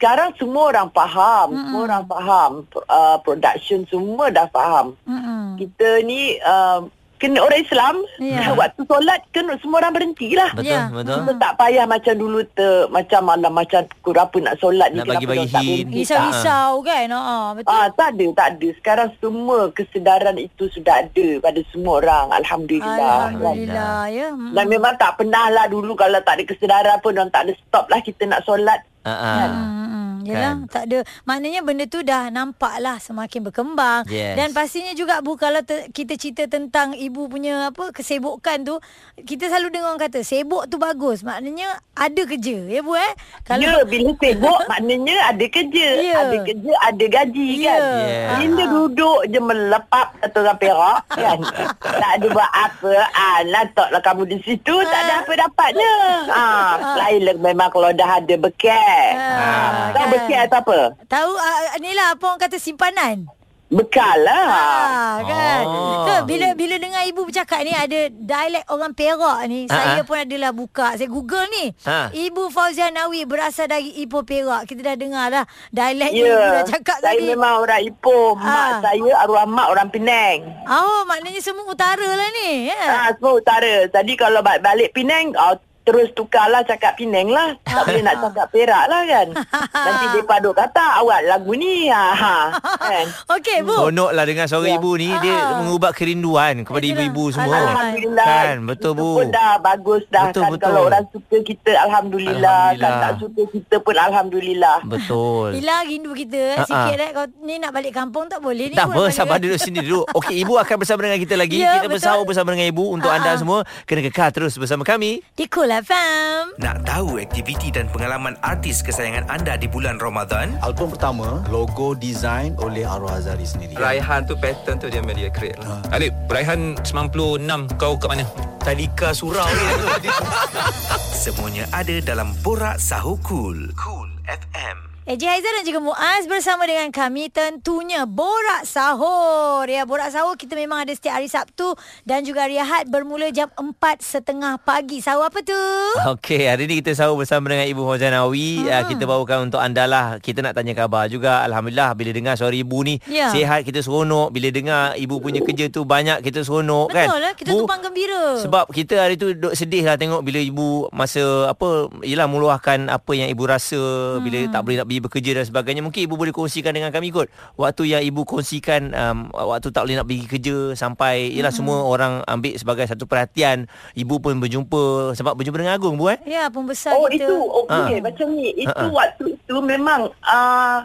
sekarang 0.03 0.35
semua 0.35 0.75
orang 0.75 0.91
faham, 0.91 1.55
Mm-mm. 1.55 1.63
semua 1.63 1.83
orang 1.87 2.05
faham 2.11 2.51
uh, 2.91 3.23
production 3.23 3.87
semua 3.87 4.35
dah 4.35 4.51
faham. 4.51 4.99
Hmm. 5.07 5.55
Kita 5.55 6.03
ni 6.03 6.43
uh, 6.43 6.91
kena 7.23 7.39
orang 7.39 7.63
Islam 7.63 7.95
Ya. 8.19 8.51
waktu 8.61 8.83
solat 8.91 9.21
kena 9.31 9.55
semua 9.63 9.79
orang 9.79 9.95
berhentilah. 9.95 10.51
Betul, 10.59 10.75
Ya. 10.75 10.91
betul. 10.91 11.23
Kita 11.23 11.33
tak 11.39 11.53
payah 11.55 11.85
macam 11.87 12.15
dulu 12.19 12.41
ter, 12.59 12.91
macam 12.91 13.21
malam 13.23 13.53
macam 13.55 13.81
pukul 13.87 14.13
berapa 14.19 14.37
nak 14.43 14.55
solat 14.59 14.89
ni 14.91 14.99
Nak 14.99 15.07
kenapa 15.07 15.15
bagi-bagi 15.15 15.39
orang 15.39 15.55
tak 15.55 15.63
berhenti? 15.63 15.99
Risau-risau 16.03 16.73
kan. 16.83 17.07
Ha 17.07 17.37
betul. 17.55 17.71
Ah, 17.71 17.87
tak 17.95 18.09
ada, 18.19 18.27
tak 18.35 18.49
ada. 18.59 18.69
Sekarang 18.83 19.09
semua 19.23 19.59
kesedaran 19.71 20.37
itu 20.43 20.65
sudah 20.75 20.95
ada 21.07 21.27
pada 21.39 21.61
semua 21.71 21.95
orang. 22.03 22.27
Alhamdulillah. 22.43 23.17
Alhamdulillah 23.31 23.99
ya. 24.11 24.29
Hmm. 24.35 24.51
Dan 24.51 24.65
memang 24.67 24.93
tak 24.99 25.15
pernah 25.15 25.47
lah 25.55 25.71
dulu 25.71 25.95
kalau 25.95 26.19
tak 26.27 26.43
ada 26.43 26.45
kesedaran 26.45 26.99
pun 26.99 27.15
orang 27.15 27.31
tak 27.31 27.47
ada 27.47 27.53
stop 27.55 27.87
lah 27.87 28.03
kita 28.03 28.27
nak 28.27 28.43
solat. 28.43 28.83
Ha 29.03 29.11
hmm, 29.15 30.02
Yelah 30.25 30.55
Kan? 30.55 30.69
tak 30.69 30.83
ada 30.87 30.99
Maknanya 31.23 31.61
benda 31.61 31.85
tu 31.85 32.01
dah 32.01 32.29
nampak 32.29 32.79
lah 32.79 32.97
Semakin 32.97 33.41
berkembang 33.43 34.05
Yes. 34.05 34.35
Dan 34.35 34.51
pastinya 34.51 34.93
juga 34.93 35.19
Bu 35.19 35.35
Kalau 35.35 35.61
te- 35.61 35.89
kita 35.89 36.15
cerita 36.15 36.45
tentang 36.47 36.93
Ibu 36.93 37.27
punya 37.27 37.69
apa 37.69 37.91
Kesibukan 37.91 38.63
tu 38.63 38.77
Kita 39.17 39.47
selalu 39.47 39.69
dengar 39.71 39.89
orang 39.89 40.03
kata 40.03 40.21
Sibuk 40.21 40.67
tu 40.67 40.77
bagus 40.77 41.21
Maknanya 41.21 41.67
Ada 41.93 42.23
kerja 42.25 42.57
Ya 42.65 42.81
Bu 42.81 42.95
eh 42.95 43.13
Ya, 43.53 43.85
bila 43.85 44.13
sibuk 44.15 44.61
maknanya 44.71 45.17
ada 45.29 45.45
kerja. 45.45 45.87
Ya. 45.99 46.17
Ada 46.23 46.37
kerja, 46.43 46.73
ada 46.81 47.05
gaji 47.07 47.49
Ya. 47.55 47.67
kan. 47.67 47.81
Yeah. 47.83 48.37
Bila 48.39 48.65
duduk 48.67 49.21
je 49.27 49.39
melepap 49.39 50.09
kata 50.17 50.37
orang 50.39 50.59
Perak 50.59 51.01
kan. 51.21 51.39
tak 51.83 52.11
ada 52.17 52.27
buat 52.29 52.51
apa. 52.51 52.93
Ah, 53.13 53.39
lantaklah 53.45 54.01
kamu 54.01 54.23
di 54.27 54.39
situ. 54.41 54.75
Tak 54.83 55.01
ada 55.01 55.15
apa 55.21 55.33
dapatnya. 55.39 55.93
Ah, 56.33 56.73
lain 56.97 57.21
lah 57.23 57.37
memang 57.37 57.69
kalau 57.69 57.93
dah 57.93 58.11
ada 58.17 58.35
bekal. 58.37 59.11
Ah, 59.13 59.93
Tahu 59.93 60.07
kan. 60.07 60.12
Bekal 60.13 60.45
tu 60.45 60.57
apa? 60.59 60.79
Tahu 61.07 61.31
uh, 61.33 61.59
ni 61.79 61.91
lah 61.91 62.13
apa 62.13 62.25
orang 62.25 62.41
kata 62.41 62.57
simpanan. 62.57 63.25
Bekal 63.73 64.21
lah. 64.21 64.45
Ah, 64.53 65.17
kan. 65.25 65.65
Oh. 65.65 66.05
So 66.05 66.13
bila 66.29 66.53
bila 66.53 66.77
dengar 66.77 67.09
ibu 67.09 67.25
bercakap 67.25 67.65
ni 67.65 67.73
ada 67.73 68.13
dialek 68.13 68.69
orang 68.69 68.93
Perak 68.93 69.49
ni, 69.49 69.65
Ha, 69.65 69.73
saya 69.73 69.97
ha. 69.97 70.05
pun 70.05 70.21
adalah 70.21 70.53
buka. 70.53 70.93
Saya 70.93 71.09
Google 71.09 71.49
ni. 71.51 71.73
Ha. 71.83 72.13
Ibu 72.13 72.53
Fauzia 72.53 72.93
Nawi 72.93 73.25
berasal 73.25 73.73
dari 73.73 73.97
Ipoh 73.97 74.29
Perak. 74.29 74.69
Kita 74.69 74.85
dah 74.85 74.93
dengar 74.93 75.33
dah 75.33 75.45
dialek 75.73 76.13
yeah. 76.13 76.21
ibu 76.21 76.45
dah 76.53 76.65
cakap 76.69 77.01
saya 77.01 77.17
tadi. 77.17 77.33
memang 77.33 77.65
orang 77.65 77.81
Ipoh. 77.81 78.37
Mak 78.37 78.45
Ah. 78.45 78.73
saya 78.85 79.13
arwah 79.19 79.49
mak 79.49 79.67
orang 79.67 79.89
Penang. 79.89 80.39
Oh, 80.69 81.09
maknanya 81.09 81.41
semua 81.41 81.65
utara 81.65 82.09
lah 82.13 82.29
ni. 82.35 82.69
Ya. 82.69 82.77
Ah, 82.85 83.09
semua 83.11 83.41
utara. 83.41 83.89
Tadi 83.89 84.13
kalau 84.15 84.45
ba- 84.45 84.61
balik 84.61 84.93
Penang, 84.93 85.33
oh, 85.33 85.57
terus 85.83 86.09
tukarlah 86.13 86.63
cakap 86.63 86.95
Penang 86.95 87.27
lah. 87.27 87.55
Tak 87.63 87.83
boleh 87.85 88.01
nak 88.01 88.17
cakap 88.25 88.47
Perak 88.49 88.85
lah 88.87 89.03
kan. 89.05 89.27
Nanti 89.69 90.05
mereka 90.11 90.37
duk 90.39 90.55
kata, 90.55 90.85
awak 90.99 91.21
lagu 91.25 91.53
ni. 91.53 91.89
Ha, 91.89 92.05
ha. 92.13 92.37
Kan? 92.79 93.07
Okey, 93.35 93.59
Bu. 93.61 93.73
Seronok 93.73 94.11
lah 94.11 94.25
dengan 94.25 94.47
suara 94.47 94.65
Ya. 94.65 94.75
ibu 94.75 94.91
ni 94.95 95.11
Dia 95.17 95.35
Ah. 95.35 95.59
mengubat 95.59 95.93
kerinduan 95.93 96.63
Kepada 96.63 96.81
Itulah. 96.81 96.95
ibu-ibu 97.03 97.25
semua 97.29 97.57
Alhamdulillah. 97.59 98.27
Kan 98.27 98.57
betul 98.65 98.93
Itu 98.93 99.01
Bu 99.01 99.09
pun 99.17 99.29
dah 99.29 99.53
bagus 99.59 100.03
dah 100.07 100.25
Betul, 100.25 100.39
kan. 100.39 100.51
betul. 100.51 100.65
Kalau 100.65 100.81
orang 100.85 101.05
suka 101.09 101.37
kita, 101.41 101.71
Alhamdulillah. 101.83 102.39
Kan 102.71 102.79
Alhamdulillah. 102.79 103.01
tak 103.03 103.13
suka 103.19 103.43
kita 103.49 103.77
pun 103.79 103.95
Alhamdulillah. 103.97 104.77
Betul 104.85 105.49
Hilang 105.53 105.83
rindu 105.85 106.13
kita 106.13 106.39
eh, 106.39 106.57
Ha, 106.57 106.65
sikit 106.65 106.97
eh. 106.97 107.11
Kau 107.13 107.27
ni 107.41 107.55
nak 107.57 107.71
balik 107.71 107.93
kampung 107.93 108.27
tak 108.27 108.39
boleh 108.39 108.67
ni. 108.69 108.75
Tak 108.75 108.87
apa, 108.89 109.03
sabar 109.09 109.37
duduk 109.37 109.57
sini 109.57 109.81
dulu. 109.81 110.07
Okey, 110.13 110.37
Ibu 110.39 110.55
akan 110.57 110.77
bersama 110.79 111.01
dengan 111.03 111.19
kita 111.19 111.35
lagi. 111.35 111.59
Ya, 111.61 111.77
kita 111.77 111.85
betul. 111.85 111.95
bersahur 111.97 112.25
bersama 112.25 112.49
dengan 112.51 112.69
Ibu. 112.69 112.85
Untuk 112.93 113.07
Ha, 113.07 113.17
anda 113.17 113.33
semua, 113.35 113.59
kena 113.85 114.01
kekal 114.03 114.31
terus 114.31 114.55
bersama 114.55 114.83
kami. 114.83 115.23
Di 115.33 115.47
Cool 115.73 115.81
FM. 115.89 116.45
Nak 116.61 116.85
tahu 116.85 117.17
aktiviti 117.17 117.73
dan 117.73 117.89
pengalaman 117.89 118.37
artis 118.45 118.85
kesayangan 118.85 119.25
anda 119.33 119.57
di 119.57 119.65
bulan 119.65 119.97
Ramadan? 119.97 120.53
Album 120.61 120.93
pertama 120.93 121.41
logo 121.49 121.97
design 121.97 122.53
oleh 122.61 122.85
Arwah 122.85 123.17
Azali 123.17 123.49
sendiri. 123.49 123.73
Raihan 123.81 124.29
tu 124.29 124.37
pattern 124.37 124.77
tu 124.77 124.93
dia 124.93 125.01
media 125.01 125.33
create 125.33 125.57
lah. 125.65 125.81
Alip, 125.89 126.13
Raihan 126.29 126.77
96 126.85 127.73
kau 127.81 127.97
kat 127.97 128.09
mana? 128.13 128.29
Tadika 128.61 129.17
surau 129.17 129.49
ni. 129.49 130.13
Semuanya 131.25 131.65
ada 131.73 131.97
dalam 132.05 132.37
Borak 132.45 132.77
Sahur 132.77 133.17
Cool. 133.25 133.73
Cool 133.73 134.13
FM. 134.29 134.92
Eji 135.03 135.27
Haizan 135.27 135.51
dan 135.59 135.67
juga 135.67 135.83
Muaz 135.83 136.31
bersama 136.31 136.63
dengan 136.63 136.87
kami 136.95 137.27
tentunya 137.27 138.07
Borak 138.07 138.63
Sahur. 138.63 139.67
Ya, 139.67 139.83
Borak 139.83 140.15
Sahur 140.15 140.39
kita 140.39 140.55
memang 140.55 140.87
ada 140.87 140.95
setiap 140.95 141.19
hari 141.19 141.27
Sabtu 141.27 141.75
dan 142.07 142.23
juga 142.23 142.47
hari 142.47 142.55
Ahad 142.63 142.87
bermula 142.87 143.27
jam 143.35 143.51
4.30 143.59 144.63
pagi. 144.63 145.03
Sahur 145.03 145.27
apa 145.27 145.43
tu? 145.43 145.59
Okey, 146.07 146.47
hari 146.47 146.71
ni 146.71 146.79
kita 146.79 146.95
sahur 146.95 147.19
bersama 147.19 147.51
dengan 147.51 147.67
Ibu 147.67 147.83
Fauzan 147.83 148.15
Nawi. 148.15 148.71
Ha. 148.71 148.87
Uh, 148.87 148.95
kita 148.95 149.03
bawakan 149.11 149.51
untuk 149.51 149.59
anda 149.59 149.91
lah. 149.91 150.23
Kita 150.23 150.39
nak 150.39 150.55
tanya 150.55 150.71
khabar 150.79 151.11
juga. 151.11 151.43
Alhamdulillah, 151.51 151.99
bila 151.99 152.15
dengar 152.15 152.39
suara 152.39 152.55
Ibu 152.55 152.79
ni, 152.87 153.03
Ya. 153.11 153.35
sihat 153.35 153.67
kita 153.67 153.83
seronok. 153.83 154.31
Bila 154.31 154.55
dengar 154.55 154.95
Ibu 154.95 155.19
punya 155.19 155.43
kerja 155.43 155.67
tu 155.67 155.83
banyak, 155.83 156.23
kita 156.23 156.47
seronok 156.47 156.95
kan. 156.95 157.11
Betul 157.11 157.21
lah, 157.27 157.33
kita 157.35 157.51
Bu, 157.51 157.67
tumpang 157.67 157.83
gembira. 157.83 158.39
Sebab 158.39 158.71
kita 158.71 159.03
hari 159.03 159.19
tu 159.19 159.35
duk 159.35 159.59
sedih 159.59 159.83
lah 159.83 159.99
tengok 159.99 160.23
bila 160.23 160.39
ibu 160.39 160.87
masa 160.95 161.51
apa 161.51 161.91
ialah 162.07 162.31
meluahkan 162.31 162.87
apa 162.87 163.11
yang 163.19 163.27
ibu 163.27 163.51
rasa 163.51 163.83
hmm. 163.83 164.23
bila 164.23 164.39
tak 164.47 164.63
boleh 164.63 164.79
nak 164.79 164.92
pergi 164.93 165.01
bekerja 165.01 165.31
dan 165.41 165.45
sebagainya. 165.49 165.81
Mungkin 165.81 166.05
ibu 166.05 166.15
boleh 166.21 166.37
kongsikan 166.37 166.77
dengan 166.77 166.93
kami 166.93 167.09
kot. 167.09 167.33
Waktu 167.57 167.97
yang 167.97 168.03
ibu 168.05 168.29
kongsikan 168.29 168.93
um, 168.93 169.33
waktu 169.33 169.73
tak 169.73 169.89
boleh 169.89 169.97
nak 169.97 170.07
pergi 170.07 170.27
kerja 170.29 170.57
sampai 170.77 171.33
ialah 171.33 171.49
hmm. 171.49 171.61
semua 171.65 171.79
orang 171.89 172.21
ambil 172.29 172.53
sebagai 172.61 172.85
satu 172.85 173.09
perhatian. 173.09 173.65
Ibu 173.97 174.21
pun 174.21 174.37
berjumpa 174.37 175.17
sebab 175.17 175.33
berjumpa 175.41 175.65
dengan 175.65 175.81
Agung 175.81 175.97
bu 175.97 176.13
eh. 176.13 176.21
Ya, 176.29 176.53
pembesar 176.53 176.93
Oh 176.93 177.09
kita. 177.09 177.25
itu 177.25 177.35
okey 177.65 177.97
Ha. 177.97 178.05
macam 178.05 178.27
ni. 178.37 178.53
Itu 178.53 178.69
Ha, 178.69 178.85
ha. 178.85 178.93
waktu 178.93 179.25
itu 179.33 179.57
memang 179.65 180.01
uh, 180.29 180.79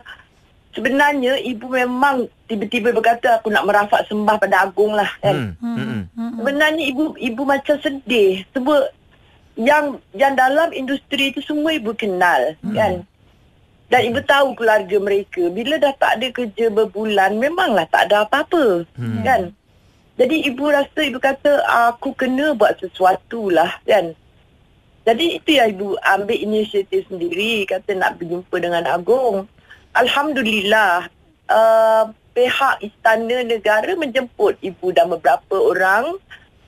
sebenarnya 0.72 1.42
ibu 1.44 1.68
memang 1.68 2.30
tiba-tiba 2.48 2.96
berkata 2.96 3.42
aku 3.42 3.52
nak 3.52 3.68
merafak 3.68 4.08
sembah 4.08 4.40
pada 4.40 4.70
Agung 4.70 4.96
lah 4.96 5.10
kan. 5.20 5.52
Hmm. 5.60 5.76
Hmm. 5.76 5.76
hmm. 5.76 6.02
Hmm. 6.16 6.32
Sebenarnya 6.40 6.84
ibu 6.88 7.04
ibu 7.20 7.42
macam 7.44 7.76
sedih 7.84 8.48
sebab 8.56 8.96
yang 9.58 9.98
yang 10.14 10.38
dalam 10.38 10.70
industri 10.70 11.34
itu 11.34 11.42
semua 11.44 11.76
ibu 11.76 11.92
kenal 11.92 12.56
hmm. 12.64 12.72
kan. 12.78 12.94
Dan 13.88 14.12
ibu 14.12 14.20
tahu 14.20 14.52
keluarga 14.60 14.98
mereka 15.00 15.48
bila 15.48 15.80
dah 15.80 15.96
tak 15.96 16.20
ada 16.20 16.28
kerja 16.36 16.68
berbulan 16.68 17.40
memanglah 17.40 17.88
tak 17.88 18.12
ada 18.12 18.28
apa-apa 18.28 18.84
hmm. 19.00 19.24
kan. 19.24 19.42
Jadi 20.18 20.50
ibu 20.50 20.68
rasa 20.68 21.00
ibu 21.08 21.22
kata 21.22 21.64
aku 21.92 22.12
kena 22.18 22.52
buat 22.52 22.76
sesuatu 22.84 23.48
lah 23.48 23.80
kan. 23.88 24.12
Jadi 25.08 25.40
itu 25.40 25.56
yang 25.56 25.72
ibu 25.72 25.96
ambil 26.04 26.36
inisiatif 26.36 27.08
sendiri 27.08 27.64
kata 27.64 27.96
nak 27.96 28.20
berjumpa 28.20 28.56
dengan 28.60 28.84
Agong. 28.92 29.48
Alhamdulillah 29.96 31.08
uh, 31.48 32.12
pihak 32.36 32.76
istana 32.84 33.42
negara 33.48 33.96
menjemput 33.96 34.60
ibu 34.60 34.92
dan 34.92 35.08
beberapa 35.10 35.56
orang 35.56 36.20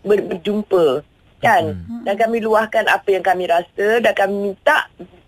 ber- 0.07 0.23
berjumpa 0.23 1.03
kan 1.39 1.71
hmm. 1.71 2.03
dan 2.03 2.15
kami 2.19 2.43
luahkan 2.43 2.83
apa 2.87 3.07
yang 3.15 3.23
kami 3.23 3.47
rasa 3.47 4.03
dan 4.03 4.11
kami 4.11 4.51
minta 4.51 4.87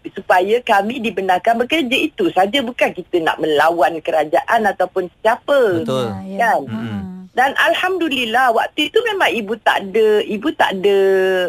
supaya 0.09 0.57
kami 0.59 0.97
dibenarkan 0.99 1.61
bekerja 1.61 1.93
itu 1.93 2.29
saja 2.29 2.59
bukan 2.59 2.89
kita 2.89 3.19
nak 3.19 3.37
melawan 3.37 3.97
kerajaan 3.97 4.65
ataupun 4.65 5.07
siapa 5.19 5.79
Betul. 5.79 6.09
Ya, 6.25 6.25
ya. 6.25 6.37
kan 6.39 6.61
Hmm. 6.65 7.01
dan 7.31 7.55
alhamdulillah 7.55 8.51
waktu 8.51 8.89
itu 8.89 8.99
memang 9.05 9.31
ibu 9.31 9.55
tak 9.57 9.87
ada 9.87 10.19
ibu 10.21 10.51
tak 10.51 10.75
ada 10.75 10.97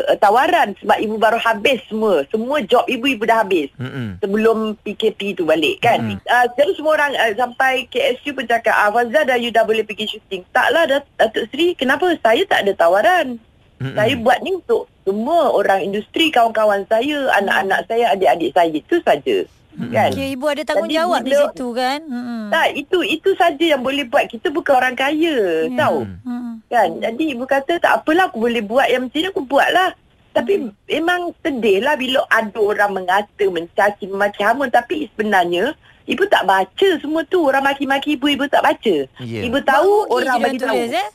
uh, 0.06 0.16
tawaran 0.16 0.78
sebab 0.78 0.94
ibu 0.96 1.16
baru 1.16 1.36
habis 1.36 1.82
semua 1.86 2.22
semua 2.28 2.62
job 2.62 2.86
ibu 2.86 3.02
ibu 3.04 3.24
dah 3.24 3.42
habis 3.42 3.66
Mm-mm. 3.74 4.20
sebelum 4.20 4.78
PKP 4.78 5.34
tu 5.34 5.42
balik 5.42 5.80
kan. 5.80 5.98
Uh, 6.22 6.46
terus 6.54 6.76
semua 6.76 6.94
orang 6.94 7.12
uh, 7.14 7.34
sampai 7.34 7.88
KSU 7.88 8.30
pun 8.30 8.46
cakap, 8.46 8.70
ah, 8.72 8.90
Fazal 8.90 9.26
dah 9.26 9.34
you 9.34 9.50
dah 9.50 9.62
boleh 9.62 9.82
pergi 9.82 10.06
syuting. 10.08 10.46
Taklah 10.50 10.86
Dat- 10.86 11.10
Datuk 11.18 11.50
Seri, 11.50 11.74
kenapa 11.74 12.06
saya 12.16 12.42
tak 12.44 12.62
ada 12.62 12.72
tawaran? 12.72 13.42
Mm-mm. 13.82 13.98
Saya 13.98 14.14
buat 14.14 14.38
ni 14.40 14.50
untuk 14.54 14.86
semua 15.02 15.50
orang 15.50 15.82
industri, 15.82 16.30
kawan-kawan 16.30 16.86
saya, 16.86 17.26
anak-anak 17.42 17.90
saya, 17.90 18.14
adik-adik 18.14 18.54
saya. 18.54 18.70
Itu 18.70 19.02
saja. 19.02 19.36
Kan? 19.72 20.12
Okay, 20.12 20.36
ibu 20.36 20.46
ada 20.46 20.62
tanggungjawab 20.62 21.24
di 21.24 21.32
bila- 21.32 21.48
situ 21.48 21.66
kan? 21.72 22.00
Hmm. 22.04 22.52
Tak, 22.52 22.76
itu 22.76 22.98
itu 23.02 23.32
saja 23.34 23.64
yang 23.64 23.80
boleh 23.80 24.04
buat. 24.04 24.28
Kita 24.28 24.52
bukan 24.52 24.74
orang 24.76 24.92
kaya, 24.94 25.66
Ya. 25.66 25.74
tahu? 25.74 26.04
Hmm. 26.22 26.60
Kan? 26.68 26.88
Jadi 27.00 27.24
ibu 27.32 27.48
kata 27.48 27.80
tak 27.80 28.04
apalah 28.04 28.28
aku 28.28 28.38
boleh 28.38 28.60
buat 28.60 28.86
yang 28.86 29.08
macam 29.08 29.18
ni 29.18 29.28
aku 29.32 29.42
buat 29.42 29.68
lah. 29.72 29.90
Tapi 30.32 30.68
memang 30.88 31.32
sedih 31.40 31.84
lah 31.84 31.96
bila 31.96 32.24
ada 32.28 32.56
orang 32.56 32.92
mengata, 32.92 33.44
mencaci, 33.48 34.08
memaki 34.08 34.44
hama. 34.44 34.68
Tapi 34.68 35.08
sebenarnya 35.12 35.72
ibu 36.04 36.24
tak 36.28 36.44
baca 36.44 36.88
semua 37.00 37.24
tu. 37.24 37.40
Orang 37.40 37.64
maki-maki 37.64 38.20
ibu, 38.20 38.28
ibu 38.28 38.44
tak 38.48 38.64
baca. 38.64 38.96
Ya. 39.24 39.40
Ibu 39.44 39.58
tahu 39.60 39.92
rugi 40.04 40.12
orang 40.20 40.36
bagi 40.40 40.60
tahu. 40.60 40.68
tulis, 40.68 40.92
eh? 40.92 41.08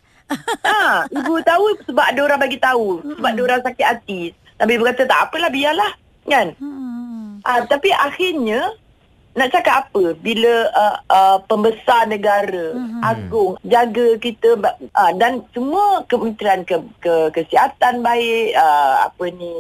Ha, 0.62 1.08
ibu 1.08 1.34
tahu 1.42 1.66
sebab 1.84 2.06
ada 2.06 2.20
orang 2.22 2.40
bagi 2.40 2.60
tahu. 2.60 3.00
Sebab 3.02 3.30
ada 3.30 3.42
orang 3.44 3.62
sakit 3.64 3.86
hati. 3.86 4.22
Tapi 4.56 4.72
ibu 4.74 4.84
kata 4.84 5.04
tak 5.04 5.20
apalah 5.28 5.48
biarlah. 5.48 5.92
Kan? 6.28 6.52
Hmm. 6.60 7.40
Ah, 7.42 7.64
tapi 7.64 7.90
akhirnya 7.90 8.76
nak 9.32 9.54
cakap 9.54 9.86
apa 9.86 10.18
bila 10.18 10.66
uh, 10.74 10.98
uh, 11.08 11.38
pembesar 11.46 12.10
negara 12.10 12.74
Mhm. 12.74 13.02
agung 13.06 13.54
jaga 13.62 14.18
kita 14.18 14.58
uh, 14.58 15.12
dan 15.14 15.46
semua 15.54 16.02
kementerian 16.04 16.66
ke, 16.66 16.74
ke 16.98 17.14
kesihatan 17.32 18.02
baik 18.02 18.58
uh, 18.58 19.06
apa 19.06 19.30
ni 19.30 19.54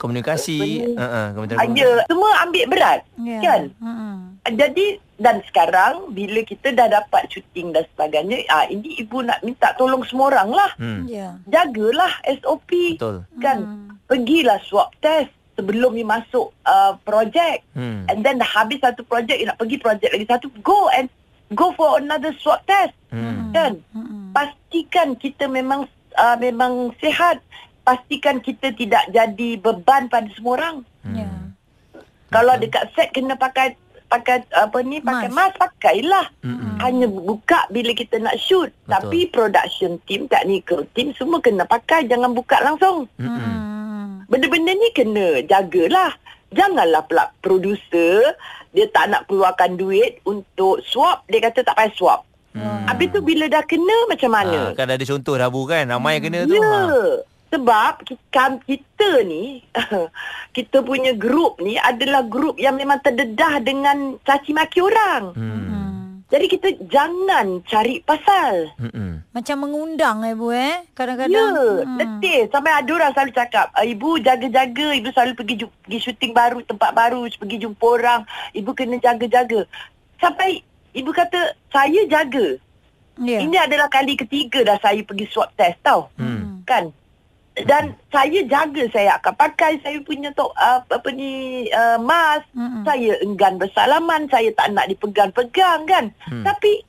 Komunikasi. 0.00 0.56
Apa 0.56 0.64
ni? 0.64 0.96
Uh-uh, 0.96 1.26
Kementerian 1.36 1.60
aja 1.60 1.88
semua 2.08 2.30
ambil 2.40 2.64
berat 2.66 3.00
Ya. 3.20 3.38
kan 3.44 3.60
Hmm. 3.76 4.18
jadi 4.48 4.86
dan 5.18 5.42
sekarang 5.44 6.14
bila 6.14 6.40
kita 6.40 6.70
dah 6.70 6.86
dapat 6.88 7.26
syuting 7.28 7.74
dan 7.74 7.82
sebagainya 7.90 8.38
ah 8.48 8.64
ini 8.64 8.98
ibu 8.98 9.18
nak 9.20 9.42
minta 9.42 9.74
tolong 9.74 10.06
semua 10.06 10.30
orang 10.30 10.50
lah 10.50 10.70
Hmm. 10.74 11.04
Ya. 11.04 11.34
jagalah 11.44 12.10
SOP 12.24 12.94
Betul. 12.94 13.26
kan 13.36 13.58
Hmm. 13.58 13.98
pergilah 14.06 14.62
swab 14.62 14.94
test 14.98 15.28
sebelum 15.54 15.92
you 15.92 16.06
masuk 16.06 16.54
uh, 16.62 16.94
projek 17.02 17.66
Hmm. 17.74 18.06
and 18.06 18.22
then 18.22 18.38
dah 18.38 18.46
habis 18.46 18.78
satu 18.78 19.02
projek 19.02 19.36
you 19.36 19.44
nak 19.44 19.58
pergi 19.58 19.76
projek 19.76 20.06
lagi 20.08 20.24
satu 20.24 20.46
go 20.60 20.86
and 20.92 21.10
go 21.52 21.74
for 21.74 21.98
another 21.98 22.30
swab 22.38 22.62
test 22.64 22.94
Hmm. 23.10 23.50
kan 23.50 23.82
Hmm. 23.90 24.30
pastikan 24.30 25.12
kita 25.14 25.44
memang 25.44 25.90
uh, 26.14 26.36
memang 26.36 26.94
sihat 26.96 27.42
pastikan 27.82 28.38
kita 28.38 28.70
tidak 28.70 29.02
jadi 29.08 29.58
beban 29.58 30.06
pada 30.06 30.30
semua 30.30 30.54
orang 30.56 30.76
Ya. 31.08 31.26
kalau 32.28 32.54
dekat 32.54 32.86
set 32.92 33.10
kena 33.10 33.34
pakai 33.34 33.74
pakai 34.08 34.40
apa 34.50 34.78
ni 34.80 34.98
pakai 34.98 35.28
Mask. 35.28 35.36
mask 35.36 35.54
pakailah 35.58 36.26
Mm-mm. 36.40 36.80
hanya 36.80 37.06
buka 37.06 37.68
bila 37.68 37.92
kita 37.92 38.16
nak 38.16 38.36
shoot 38.36 38.72
Betul. 38.80 38.90
tapi 38.90 39.18
production 39.28 39.92
team 40.04 40.24
technical 40.26 40.82
team 40.92 41.12
semua 41.12 41.38
kena 41.38 41.62
pakai 41.62 42.04
jangan 42.04 42.32
buka 42.32 42.56
langsung 42.60 43.04
Mm-mm. 43.16 43.36
Hmm. 43.38 43.68
Benda-benda 44.26 44.72
ni 44.72 44.92
kena 44.92 45.40
jagalah. 45.42 46.12
Janganlah 46.48 47.00
pula 47.02 47.32
producer 47.38 48.36
dia 48.70 48.84
tak 48.86 49.08
nak 49.08 49.24
keluarkan 49.24 49.74
duit 49.74 50.20
untuk 50.22 50.80
swap, 50.82 51.24
dia 51.26 51.40
kata 51.40 51.64
tak 51.64 51.72
payah 51.72 51.92
swap. 51.92 52.20
Hmm. 52.52 52.84
Habis 52.84 53.08
tu 53.10 53.20
bila 53.20 53.48
dah 53.48 53.64
kena 53.64 53.96
macam 54.04 54.28
mana? 54.28 54.60
Ah, 54.68 54.76
kan 54.76 54.84
ada 54.86 55.00
contoh 55.00 55.32
dah 55.32 55.48
bu 55.48 55.64
kan 55.64 55.88
ramai 55.88 56.16
yang 56.16 56.24
kena 56.24 56.38
tu. 56.44 56.52
ya. 56.52 56.60
Ha. 56.60 56.80
Sebab 57.48 58.04
kita, 58.04 58.60
kita 58.60 59.10
ni 59.24 59.64
kita 60.56 60.80
punya 60.80 61.12
grup 61.12 61.56
ni 61.58 61.74
adalah 61.74 62.20
grup 62.22 62.56
yang 62.56 62.76
memang 62.76 63.00
terdedah 63.00 63.56
dengan 63.58 64.20
caci 64.20 64.52
maki 64.52 64.84
orang. 64.84 65.32
Hmm. 65.32 65.52
Hmm. 65.64 65.68
Jadi 66.28 66.44
kita 66.46 66.68
jangan 66.92 67.64
cari 67.64 68.04
pasal. 68.04 68.68
Mm-mm. 68.76 69.24
Macam 69.32 69.64
mengundang 69.64 70.20
eh 70.20 70.36
bu 70.36 70.52
eh 70.52 70.84
Ya, 70.84 70.92
kadang-kadang. 70.92 71.56
letih. 71.96 72.52
Sampai 72.52 72.76
ada 72.76 72.90
orang 72.92 73.16
selalu 73.16 73.32
cakap, 73.32 73.72
"Ah, 73.72 73.80
ibu 73.80 74.20
jaga-jaga, 74.20 74.92
ibu 74.92 75.08
selalu 75.08 75.32
pergi 75.32 75.54
ju- 75.56 75.72
pergi 75.80 75.98
syuting 76.04 76.36
baru, 76.36 76.60
tempat 76.60 76.92
baru, 76.92 77.24
pergi 77.32 77.64
jumpa 77.64 77.80
orang, 77.80 78.20
ibu 78.52 78.76
kena 78.76 79.00
jaga-jaga. 79.00 79.64
Sampai 80.20 80.60
ibu 80.92 81.08
kata, 81.16 81.56
saya 81.72 82.04
jaga. 82.04 82.60
Ya. 83.18 83.40
Ini 83.40 83.56
adalah 83.64 83.88
kali 83.88 84.12
ketiga 84.12 84.60
dah 84.62 84.76
saya 84.78 85.00
pergi 85.00 85.32
swab 85.32 85.48
test 85.56 85.80
tau. 85.80 86.12
Hmm. 86.20 86.60
Kan? 86.68 86.92
Dan 87.66 87.96
saya 88.14 88.40
jaga 88.46 88.84
saya 88.92 89.10
akan 89.18 89.34
pakai 89.34 89.82
saya 89.82 89.98
punya 90.04 90.30
tok 90.36 90.54
uh, 90.54 90.78
apa 90.84 91.08
ni 91.10 91.64
uh, 91.72 91.98
mask. 91.98 92.46
Mm-mm. 92.54 92.82
Saya 92.86 93.18
enggan 93.24 93.58
bersalaman, 93.58 94.30
saya 94.30 94.52
tak 94.54 94.70
nak 94.76 94.86
dipegang-pegang 94.86 95.82
kan. 95.88 96.04
Hmm. 96.30 96.44
Tapi 96.46 96.86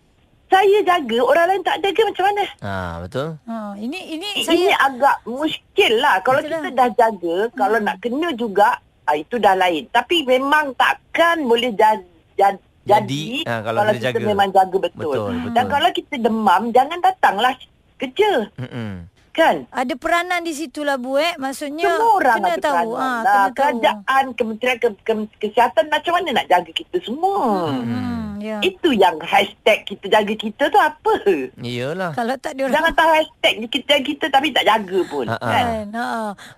saya 0.49 0.81
jaga, 0.81 1.17
orang 1.21 1.45
lain 1.45 1.61
tak 1.61 1.77
jaga 1.85 2.01
macam 2.09 2.25
mana? 2.25 2.45
Ah 2.65 2.93
betul. 3.05 3.37
Ha, 3.45 3.77
ini 3.77 4.17
ini 4.17 4.29
Ini 4.41 4.45
saya 4.49 4.69
agak 4.89 5.21
muskil 5.29 5.93
lah. 6.01 6.17
Kalau 6.25 6.41
Betul 6.41 6.49
kita 6.49 6.69
lah. 6.69 6.73
dah 6.73 6.89
jaga, 6.97 7.37
kalau 7.53 7.77
nak 7.77 7.97
kena 8.01 8.29
juga, 8.33 8.81
ah, 9.05 9.13
itu 9.13 9.37
dah 9.37 9.53
lain. 9.53 9.85
Tapi 9.93 10.25
memang 10.25 10.73
takkan 10.73 11.45
boleh 11.45 11.69
jadi, 11.77 12.01
jadi, 12.33 12.57
Jadi, 12.81 13.25
ah, 13.45 13.61
kalau 13.61 13.81
kita 13.93 14.09
kita 14.09 14.09
jaga. 14.17 14.25
memang 14.25 14.49
jaga 14.49 14.77
betul. 14.81 14.97
Betul, 14.97 15.33
betul. 15.37 15.53
Dan 15.53 15.63
kalau 15.69 15.89
kita 15.93 16.15
demam, 16.17 16.61
jangan 16.73 16.97
datanglah 16.97 17.53
kerja. 18.01 18.31
Mm-mm. 18.57 19.05
Kan? 19.31 19.55
ada 19.69 19.93
peranan 19.93 20.41
di 20.41 20.51
situ 20.51 20.81
lah 20.81 20.95
bu 20.95 21.15
eh. 21.15 21.33
Maksudnya 21.35 21.87
Semua 21.89 22.11
orang 22.13 22.37
kena 22.37 22.49
ada 22.49 22.59
tahu. 22.59 22.89
peranan 22.89 22.99
Ha, 22.99 22.99
kena 22.99 23.23
tahu. 23.23 23.55
Kerajaan, 23.55 24.23
Kementerian 24.33 24.77
ke, 24.77 24.87
ke, 24.99 25.13
Kesihatan 25.39 25.85
macam 25.87 26.11
mana 26.13 26.29
nak 26.33 26.47
jaga 26.47 26.71
kita 26.71 26.97
semua. 26.99 27.71
Hmm, 27.71 28.37
ya. 28.37 28.57
Itu 28.59 28.89
yang 28.91 29.15
hashtag 29.19 29.85
kita 29.85 30.05
jaga 30.09 30.33
kita 30.33 30.63
tu 30.65 30.77
apa? 30.77 31.13
Iyalah. 31.57 32.11
Kalau 32.13 32.35
tak 32.35 32.53
dia 32.53 32.67
Jangan 32.67 32.91
tahu 32.91 33.09
hashtag 33.11 33.53
kita 33.65 33.85
jaga 33.87 34.03
kita 34.03 34.25
tapi 34.27 34.47
tak 34.49 34.65
jaga 34.65 34.99
pun. 35.05 35.25
Ha, 35.25 35.35
ha. 35.35 35.47
Kan? 35.47 35.65
Kan? 35.65 35.85
Ha, 35.91 36.07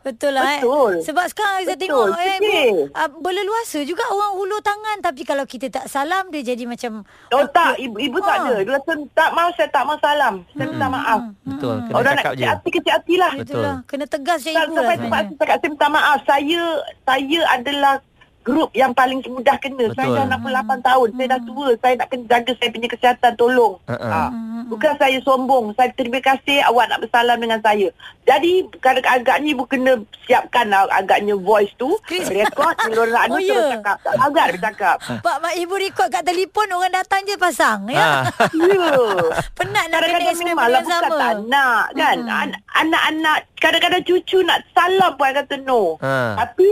betul 0.01 0.31
lah 0.31 0.43
Betul. 0.57 0.91
eh. 0.91 1.03
Sebab 1.03 1.25
sekarang 1.27 1.55
saya 1.59 1.67
Betul, 1.69 1.81
tengok 1.83 2.07
eh 2.17 2.37
sedih. 2.37 2.69
bu, 2.71 2.91
uh, 2.91 3.09
berleluasa 3.19 3.79
juga 3.83 4.03
orang 4.07 4.31
hulur 4.33 4.61
tangan 4.61 4.97
tapi 4.99 5.21
kalau 5.21 5.43
kita 5.43 5.67
tak 5.69 5.85
salam 5.85 6.29
dia 6.29 6.41
jadi 6.43 6.63
macam 6.65 7.03
Oh 7.29 7.45
tak, 7.47 7.77
ibu, 7.77 7.97
ibu 7.97 8.17
tak 8.19 8.29
Ha. 8.31 8.41
ada. 8.41 8.55
Dia 8.59 8.73
kata 8.77 8.91
tak 9.11 9.29
mau 9.31 9.49
saya 9.51 9.67
tak 9.69 9.83
mau 9.83 9.97
salam. 9.97 10.33
Saya 10.49 10.65
minta 10.65 10.87
maaf. 10.87 11.21
Betul. 11.43 11.75
Kena 11.81 11.93
Orang 11.93 12.13
nak 12.13 12.17
cakap 12.17 12.31
kecil 12.31 12.41
je. 12.41 12.49
hati 12.49 12.69
kecil 12.71 12.93
hatilah. 12.95 13.31
Betul. 13.35 13.43
itulah 13.43 13.75
kena 13.85 14.05
tegas 14.07 14.39
je 14.41 14.51
ibu 14.55 14.71
lah 14.73 14.83
sampai 14.83 14.97
tempat 14.97 15.21
tu 15.27 15.33
cakap 15.37 15.57
saya 15.59 15.69
minta 15.69 15.87
maaf. 15.91 16.19
Saya 16.23 16.61
saya 17.03 17.39
adalah 17.53 17.95
grup 18.41 18.69
yang 18.73 18.91
paling 18.91 19.21
mudah 19.25 19.57
kena. 19.61 19.89
Saya 19.93 20.09
Betul. 20.09 20.29
dah 20.29 20.69
68 20.73 20.87
tahun. 20.87 21.07
Saya 21.15 21.27
dah 21.29 21.41
tua. 21.45 21.67
Saya 21.77 21.93
nak 21.97 22.07
kena 22.09 22.23
jaga 22.27 22.51
saya 22.57 22.69
punya 22.73 22.87
kesihatan. 22.89 23.31
Tolong. 23.37 23.73
Ha-ha. 23.87 24.09
Ha. 24.09 24.21
Bukan 24.67 24.93
saya 24.97 25.17
sombong. 25.21 25.65
Saya 25.77 25.89
terima 25.93 26.19
kasih 26.19 26.63
awak 26.65 26.89
nak 26.89 26.99
bersalam 27.05 27.37
dengan 27.37 27.59
saya. 27.61 27.87
Jadi 28.25 28.65
kadang 28.79 29.05
agaknya 29.05 29.49
ibu 29.53 29.63
kena 29.65 29.93
siapkan 30.25 30.69
lah 30.69 30.85
agaknya 30.93 31.33
voice 31.37 31.73
tu. 31.77 31.95
Rekod. 32.09 32.75
Oh, 33.01 33.37
oh, 33.37 33.41
ya? 33.41 33.77
cakap. 33.79 33.97
Tak 34.03 34.13
agak 34.19 34.45
bercakap. 34.57 34.95
Pak 35.23 35.37
mak 35.41 35.53
ibu 35.57 35.73
rekod 35.79 36.07
kat 36.11 36.21
telefon 36.21 36.69
orang 36.75 36.91
datang 36.91 37.23
je 37.23 37.35
pasang 37.39 37.87
ya. 37.87 38.27
Ha. 38.27 38.45
Ya. 38.51 38.93
Penat 39.57 39.85
nak 39.89 39.99
kena 40.05 40.31
memanglah 40.35 40.81
yang 40.81 40.85
bukan 40.85 41.01
sama. 41.01 41.17
tak 41.21 41.35
nak 41.47 41.83
kan. 41.95 42.17
Hmm. 42.19 42.41
An- 42.45 42.59
Anak-anak 42.71 43.37
kadang-kadang 43.61 44.03
cucu 44.03 44.41
nak 44.41 44.65
salam 44.73 45.13
pun 45.15 45.31
kata 45.31 45.55
no. 45.61 45.95
Ha. 46.01 46.39
Tapi 46.39 46.69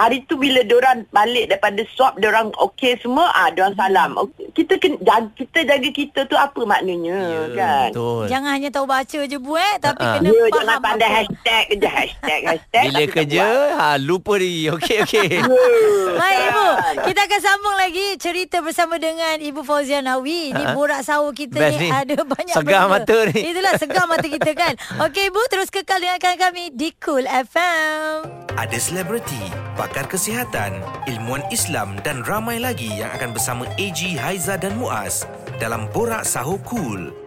hari 0.00 0.24
tu 0.24 0.34
bila 0.34 0.60
diorang 0.62 1.04
balik 1.10 1.44
daripada 1.46 1.76
swab 1.90 2.16
dia 2.16 2.32
orang 2.32 2.48
okey 2.58 2.96
semua 2.96 3.28
ah 3.30 3.48
dia 3.48 3.62
orang 3.62 3.76
salam. 3.76 4.10
Okay. 4.18 4.48
Kita 4.52 4.72
kena 4.76 4.96
jaga, 4.98 5.28
kita 5.36 5.58
jaga 5.62 5.88
kita 5.90 6.20
tu 6.24 6.34
apa 6.34 6.60
maknanya 6.62 7.18
Ya, 7.20 7.42
kan? 7.52 7.88
Betul. 7.90 8.22
Jangan 8.26 8.50
hanya 8.50 8.70
tahu 8.70 8.86
baca 8.86 9.18
je 9.22 9.36
Bu 9.36 9.54
eh 9.54 9.76
tapi 9.78 10.00
Ha-ha. 10.00 10.16
kena 10.16 10.26
Ya, 10.26 10.40
faham. 10.40 10.54
jangan 10.56 10.78
pandai 10.80 11.04
apa. 11.04 11.16
hashtag 11.18 11.64
je 11.74 11.88
hashtag 11.90 12.40
hashtag. 12.46 12.84
Bila 12.86 13.02
kerja, 13.06 13.44
buat. 13.44 13.76
ha, 13.76 13.86
lupa 13.96 14.32
diri. 14.34 14.48
Okey, 14.74 14.96
okey. 15.02 15.28
Baik 16.10 16.38
Ibu, 16.42 16.66
Kan? 16.70 16.94
kita 17.04 17.20
akan 17.22 17.40
sambung 17.40 17.76
lagi 17.76 18.06
cerita 18.16 18.56
bersama 18.58 18.96
dengan 18.96 19.36
Ibu 19.36 19.60
Fauzia 19.60 20.00
Nawi. 20.00 20.50
Di 20.50 20.62
Ha? 20.62 20.72
borak 20.72 21.02
sahur 21.02 21.32
kita 21.32 21.56
Best 21.56 21.76
ni, 21.76 21.86
ni. 21.86 21.88
ada 21.90 22.16
banyak 22.18 22.54
Segar 22.54 22.84
benda. 22.84 22.94
mata 22.96 23.16
ni. 23.28 23.40
Itulah 23.44 23.74
segar 23.76 24.04
mata 24.06 24.26
kita 24.32 24.50
kan. 24.52 24.72
Okey 25.00 25.28
Ibu, 25.28 25.40
terus 25.46 25.68
kekal 25.68 25.98
dengarkan 25.98 26.34
kami 26.36 26.72
di 26.72 26.88
Cool 26.96 27.26
FM. 27.26 28.24
Ada 28.52 28.76
selebriti, 28.76 29.40
pakar 29.80 30.04
kesihatan, 30.04 30.76
ilmuwan 31.08 31.40
Islam 31.48 31.96
dan 32.04 32.20
ramai 32.28 32.60
lagi 32.60 33.00
yang 33.00 33.08
akan 33.16 33.32
bersama 33.32 33.64
AG 33.80 34.12
Haiza 34.12 34.60
dan 34.60 34.76
Muaz 34.76 35.24
dalam 35.56 35.88
Borak 35.88 36.28
Sahur 36.28 36.60
Cool. 36.68 37.19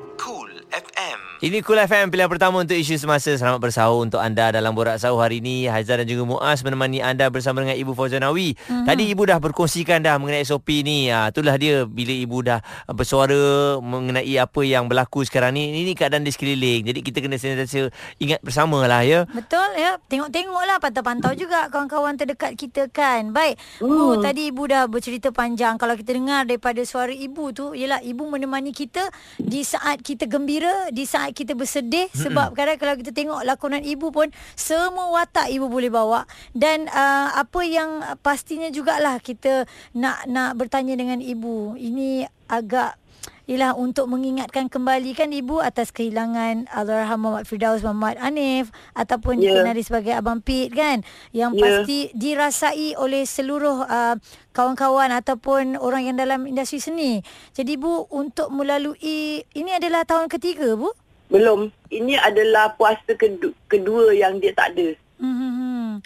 FM. 0.73 1.17
Ini 1.43 1.61
Cool 1.61 1.77
FM 1.85 2.09
pilihan 2.09 2.25
pertama 2.25 2.57
untuk 2.57 2.73
isu 2.73 2.97
semasa. 2.97 3.29
Selamat 3.37 3.61
bersahur 3.61 4.01
untuk 4.01 4.17
anda 4.17 4.49
dalam 4.49 4.73
Borak 4.73 4.97
Sahur 4.97 5.21
hari 5.21 5.37
ini. 5.37 5.69
Haizan 5.69 6.01
dan 6.01 6.07
juga 6.09 6.25
Muaz 6.25 6.65
menemani 6.65 6.97
anda 6.97 7.29
bersama 7.29 7.61
dengan 7.61 7.77
Ibu 7.77 7.93
Fauzan 7.93 8.23
Nawi. 8.23 8.55
Mm-hmm. 8.55 8.85
Tadi 8.87 9.03
Ibu 9.11 9.21
dah 9.27 9.37
berkongsikan 9.43 10.01
dah 10.01 10.17
mengenai 10.17 10.41
SOP 10.41 10.81
ni. 10.81 11.13
Ha, 11.13 11.29
itulah 11.29 11.59
dia 11.61 11.85
bila 11.85 12.15
Ibu 12.15 12.37
dah 12.47 12.59
bersuara 12.89 13.77
mengenai 13.83 14.33
apa 14.39 14.63
yang 14.63 14.89
berlaku 14.89 15.21
sekarang 15.27 15.53
ni. 15.53 15.83
Ini 15.83 15.93
keadaan 15.93 16.23
di 16.25 16.31
sekeliling. 16.33 16.89
Jadi 16.89 16.99
kita 17.05 17.21
kena 17.21 17.35
sentiasa 17.35 17.93
ingat 18.17 18.39
bersama 18.41 18.81
lah 18.89 19.05
ya. 19.05 19.27
Betul 19.29 19.77
ya. 19.77 19.99
Tengok-tengoklah 20.09 20.79
pantau-pantau 20.79 21.35
juga 21.35 21.67
kawan-kawan 21.69 22.15
terdekat 22.15 22.55
kita 22.55 22.87
kan. 22.87 23.35
Baik. 23.35 23.59
Bu, 23.83 24.23
tadi 24.23 24.49
ibu 24.49 24.63
dah 24.65 24.87
bercerita 24.87 25.29
panjang. 25.29 25.75
Kalau 25.75 25.93
kita 25.99 26.15
dengar 26.15 26.47
daripada 26.47 26.79
suara 26.87 27.11
ibu 27.11 27.51
tu, 27.51 27.75
ialah 27.75 27.99
ibu 27.99 28.25
menemani 28.25 28.71
kita 28.71 29.11
di 29.35 29.61
saat 29.67 29.99
kita 29.99 30.23
gembira, 30.31 30.62
di 30.91 31.03
saat 31.03 31.35
kita 31.35 31.53
bersedih 31.53 32.07
sebab 32.13 32.55
kadang 32.57 32.79
kalau 32.79 32.95
kita 32.99 33.11
tengok 33.11 33.41
lakonan 33.43 33.83
ibu 33.83 34.09
pun 34.09 34.31
semua 34.55 35.11
watak 35.13 35.51
ibu 35.51 35.67
boleh 35.67 35.91
bawa 35.91 36.25
dan 36.55 36.87
uh, 36.91 37.35
apa 37.37 37.61
yang 37.63 38.03
pastinya 38.23 38.69
jugalah 38.71 39.19
kita 39.19 39.65
nak 39.95 40.25
nak 40.27 40.55
bertanya 40.57 40.97
dengan 40.97 41.19
ibu. 41.19 41.75
Ini 41.75 42.27
agak 42.47 43.02
Ialah 43.43 43.75
untuk 43.75 44.07
mengingatkan 44.07 44.71
kembali 44.71 45.11
kan 45.19 45.27
ibu 45.35 45.59
atas 45.59 45.91
kehilangan 45.91 46.71
Allahyarham 46.71 47.19
Muhammad 47.27 47.43
Firdaus 47.43 47.83
Muhammad 47.83 48.15
Hanif 48.23 48.71
ataupun 48.95 49.43
Ya. 49.43 49.51
dikenali 49.51 49.83
sebagai 49.83 50.15
Abang 50.15 50.39
Pit 50.39 50.71
kan 50.71 51.03
yang 51.35 51.51
Ya. 51.51 51.59
pasti 51.59 52.07
dirasai 52.15 52.95
oleh 52.95 53.27
seluruh 53.27 53.83
uh, 53.83 54.15
kawan-kawan 54.55 55.11
ataupun 55.11 55.75
orang 55.75 56.07
yang 56.07 56.15
dalam 56.15 56.47
industri 56.47 56.79
seni. 56.79 57.19
Jadi 57.51 57.75
bu 57.75 58.07
untuk 58.07 58.47
melalui 58.47 59.43
ini 59.43 59.71
adalah 59.75 60.07
tahun 60.07 60.31
ketiga 60.31 60.79
bu. 60.79 60.95
Belum. 61.27 61.67
Ini 61.91 62.23
adalah 62.23 62.79
puasa 62.79 63.11
kedua, 63.11 63.51
kedua 63.67 64.15
yang 64.15 64.39
dia 64.39 64.55
tak 64.55 64.71
ada. 64.71 64.95
Hmm. 65.19 65.52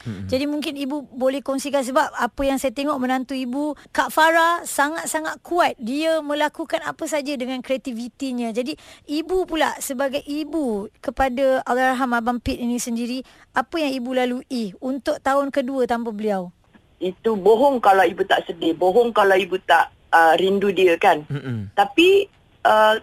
Hmm. 0.06 0.30
Jadi 0.30 0.46
mungkin 0.46 0.78
ibu 0.78 1.10
boleh 1.10 1.42
kongsikan 1.42 1.82
sebab 1.82 2.14
apa 2.14 2.42
yang 2.46 2.62
saya 2.62 2.70
tengok 2.70 3.02
menantu 3.02 3.34
ibu 3.34 3.74
Kak 3.90 4.14
Farah 4.14 4.62
sangat-sangat 4.62 5.42
kuat. 5.42 5.74
Dia 5.82 6.22
melakukan 6.22 6.86
apa 6.86 7.10
saja 7.10 7.34
dengan 7.34 7.60
kreativitinya. 7.66 8.54
Jadi 8.54 8.78
ibu 9.10 9.50
pula 9.50 9.74
sebagai 9.82 10.22
ibu 10.22 10.86
kepada 11.02 11.66
Allahyarham 11.66 12.14
Abang 12.14 12.40
Pit 12.40 12.62
ini 12.62 12.78
sendiri, 12.78 13.26
apa 13.58 13.82
yang 13.82 13.92
ibu 13.98 14.10
lalui 14.14 14.78
untuk 14.78 15.18
tahun 15.20 15.50
kedua 15.50 15.90
tanpa 15.90 16.14
beliau? 16.14 16.54
Itu 17.02 17.38
bohong 17.38 17.82
kalau 17.82 18.06
ibu 18.06 18.22
tak 18.26 18.46
sedih. 18.46 18.78
Bohong 18.78 19.14
kalau 19.14 19.34
ibu 19.34 19.58
tak 19.66 19.94
uh, 20.14 20.34
rindu 20.38 20.74
dia 20.74 20.98
kan. 20.98 21.26
Mm-mm. 21.30 21.74
Tapi 21.74 22.30
uh, 22.66 23.02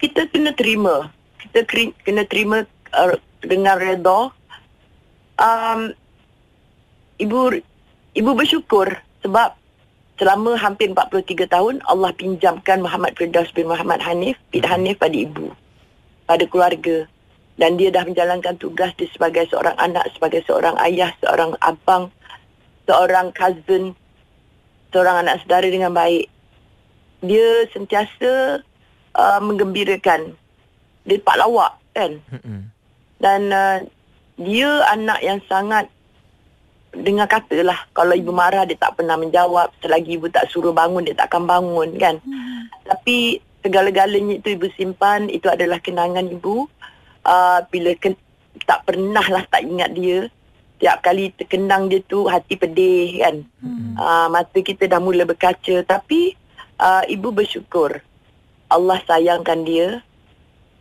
kita 0.00 0.28
kena 0.28 0.52
terima. 0.52 1.12
Kita 1.40 1.64
kena 2.04 2.24
terima 2.28 2.64
uh, 2.92 3.16
dengan 3.44 3.76
redha. 3.76 4.32
Um, 5.34 5.92
ibu 7.18 7.60
ibu 8.14 8.30
bersyukur 8.34 8.90
sebab 9.22 9.54
selama 10.18 10.54
hampir 10.54 10.90
43 10.94 11.50
tahun 11.50 11.74
Allah 11.90 12.14
pinjamkan 12.14 12.82
Muhammad 12.82 13.18
Firdaus 13.18 13.50
bin 13.50 13.66
Muhammad 13.66 13.98
Hanif, 14.02 14.38
bin 14.54 14.62
Hanif 14.62 14.98
pada 15.02 15.14
ibu, 15.14 15.50
pada 16.26 16.44
keluarga. 16.46 17.06
Dan 17.54 17.78
dia 17.78 17.94
dah 17.94 18.02
menjalankan 18.02 18.58
tugas 18.58 18.90
dia 18.98 19.06
sebagai 19.14 19.46
seorang 19.46 19.78
anak, 19.78 20.10
sebagai 20.18 20.42
seorang 20.42 20.74
ayah, 20.82 21.14
seorang 21.22 21.54
abang, 21.62 22.10
seorang 22.82 23.30
cousin, 23.30 23.94
seorang 24.90 25.22
anak 25.22 25.38
saudara 25.46 25.70
dengan 25.70 25.94
baik. 25.94 26.26
Dia 27.22 27.70
sentiasa 27.70 28.58
uh, 29.14 29.40
menggembirakan. 29.42 30.34
Dia 31.06 31.22
pak 31.22 31.38
lawak 31.38 31.78
kan. 31.94 32.18
Mm-mm. 32.34 32.74
Dan 33.22 33.40
uh, 33.54 33.78
dia 34.34 34.70
anak 34.90 35.22
yang 35.22 35.38
sangat 35.46 35.86
dengar 36.96 37.26
kata 37.26 37.66
lah 37.66 37.78
kalau 37.90 38.14
ibu 38.14 38.30
marah 38.30 38.64
dia 38.64 38.78
tak 38.78 38.98
pernah 38.98 39.18
menjawab. 39.18 39.70
Selagi 39.82 40.18
ibu 40.18 40.30
tak 40.30 40.50
suruh 40.50 40.72
bangun 40.72 41.04
dia 41.06 41.14
tak 41.18 41.32
akan 41.32 41.44
bangun 41.48 41.90
kan? 41.98 42.16
Hmm. 42.22 42.70
tapi 42.84 43.40
segala-galanya 43.64 44.44
itu 44.44 44.60
ibu 44.60 44.68
simpan 44.76 45.32
itu 45.32 45.48
adalah 45.48 45.80
kenangan 45.80 46.28
ibu. 46.28 46.68
Uh, 47.24 47.64
bila 47.72 47.96
ke, 47.96 48.12
tak 48.68 48.84
pernah 48.84 49.24
lah 49.24 49.44
tak 49.48 49.64
ingat 49.64 49.96
dia 49.96 50.28
tiap 50.84 51.00
kali 51.00 51.32
terkenang 51.32 51.88
dia 51.88 52.04
tu 52.04 52.28
hati 52.28 52.60
pedih 52.60 53.24
kan? 53.24 53.36
Hmm. 53.64 53.96
uh, 53.96 54.28
mata 54.28 54.58
kita 54.60 54.84
dah 54.84 55.00
mula 55.00 55.24
berkaca. 55.24 55.80
Tapi 55.82 56.36
uh, 56.78 57.02
ibu 57.08 57.32
bersyukur 57.32 58.04
Allah 58.68 58.98
sayangkan 59.08 59.64
dia 59.64 60.04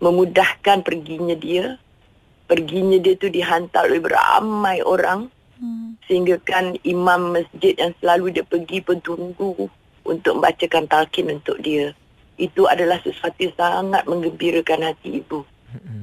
memudahkan 0.04 0.84
perginya 0.84 1.34
dia. 1.40 1.80
Perginya 2.44 3.00
dia 3.00 3.16
tu 3.16 3.32
dihantar 3.32 3.88
oleh 3.88 4.04
beramai 4.04 4.84
orang 4.84 5.32
Hmm. 5.54 5.96
sehingga 6.10 6.42
kan 6.42 6.74
imam 6.82 7.38
masjid 7.38 7.78
yang 7.78 7.94
selalu 8.02 8.34
dia 8.34 8.46
pergi 8.46 8.82
pun 8.82 8.98
tunggu 9.00 9.70
untuk 10.04 10.42
membacakan 10.42 10.90
talqin 10.90 11.30
untuk 11.30 11.62
dia 11.62 11.94
itu 12.42 12.66
adalah 12.66 12.98
sesuatu 13.06 13.38
yang 13.38 13.56
sangat 13.56 14.04
menggembirakan 14.10 14.82
hati 14.90 15.22
ibu 15.22 15.46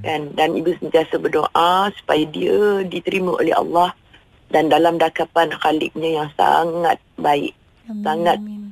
kan 0.07 0.33
dan 0.35 0.55
ibu 0.55 0.71
sentiasa 0.79 1.19
berdoa 1.19 1.91
supaya 1.99 2.23
dia 2.31 2.83
diterima 2.87 3.37
oleh 3.39 3.55
Allah 3.55 3.91
dan 4.51 4.67
dalam 4.67 4.99
dakapan 4.99 5.51
khaliknya 5.55 6.23
yang 6.23 6.29
sangat 6.35 6.99
baik 7.19 7.55
Amin, 7.91 8.03
Sangat. 8.07 8.39
amin. 8.39 8.71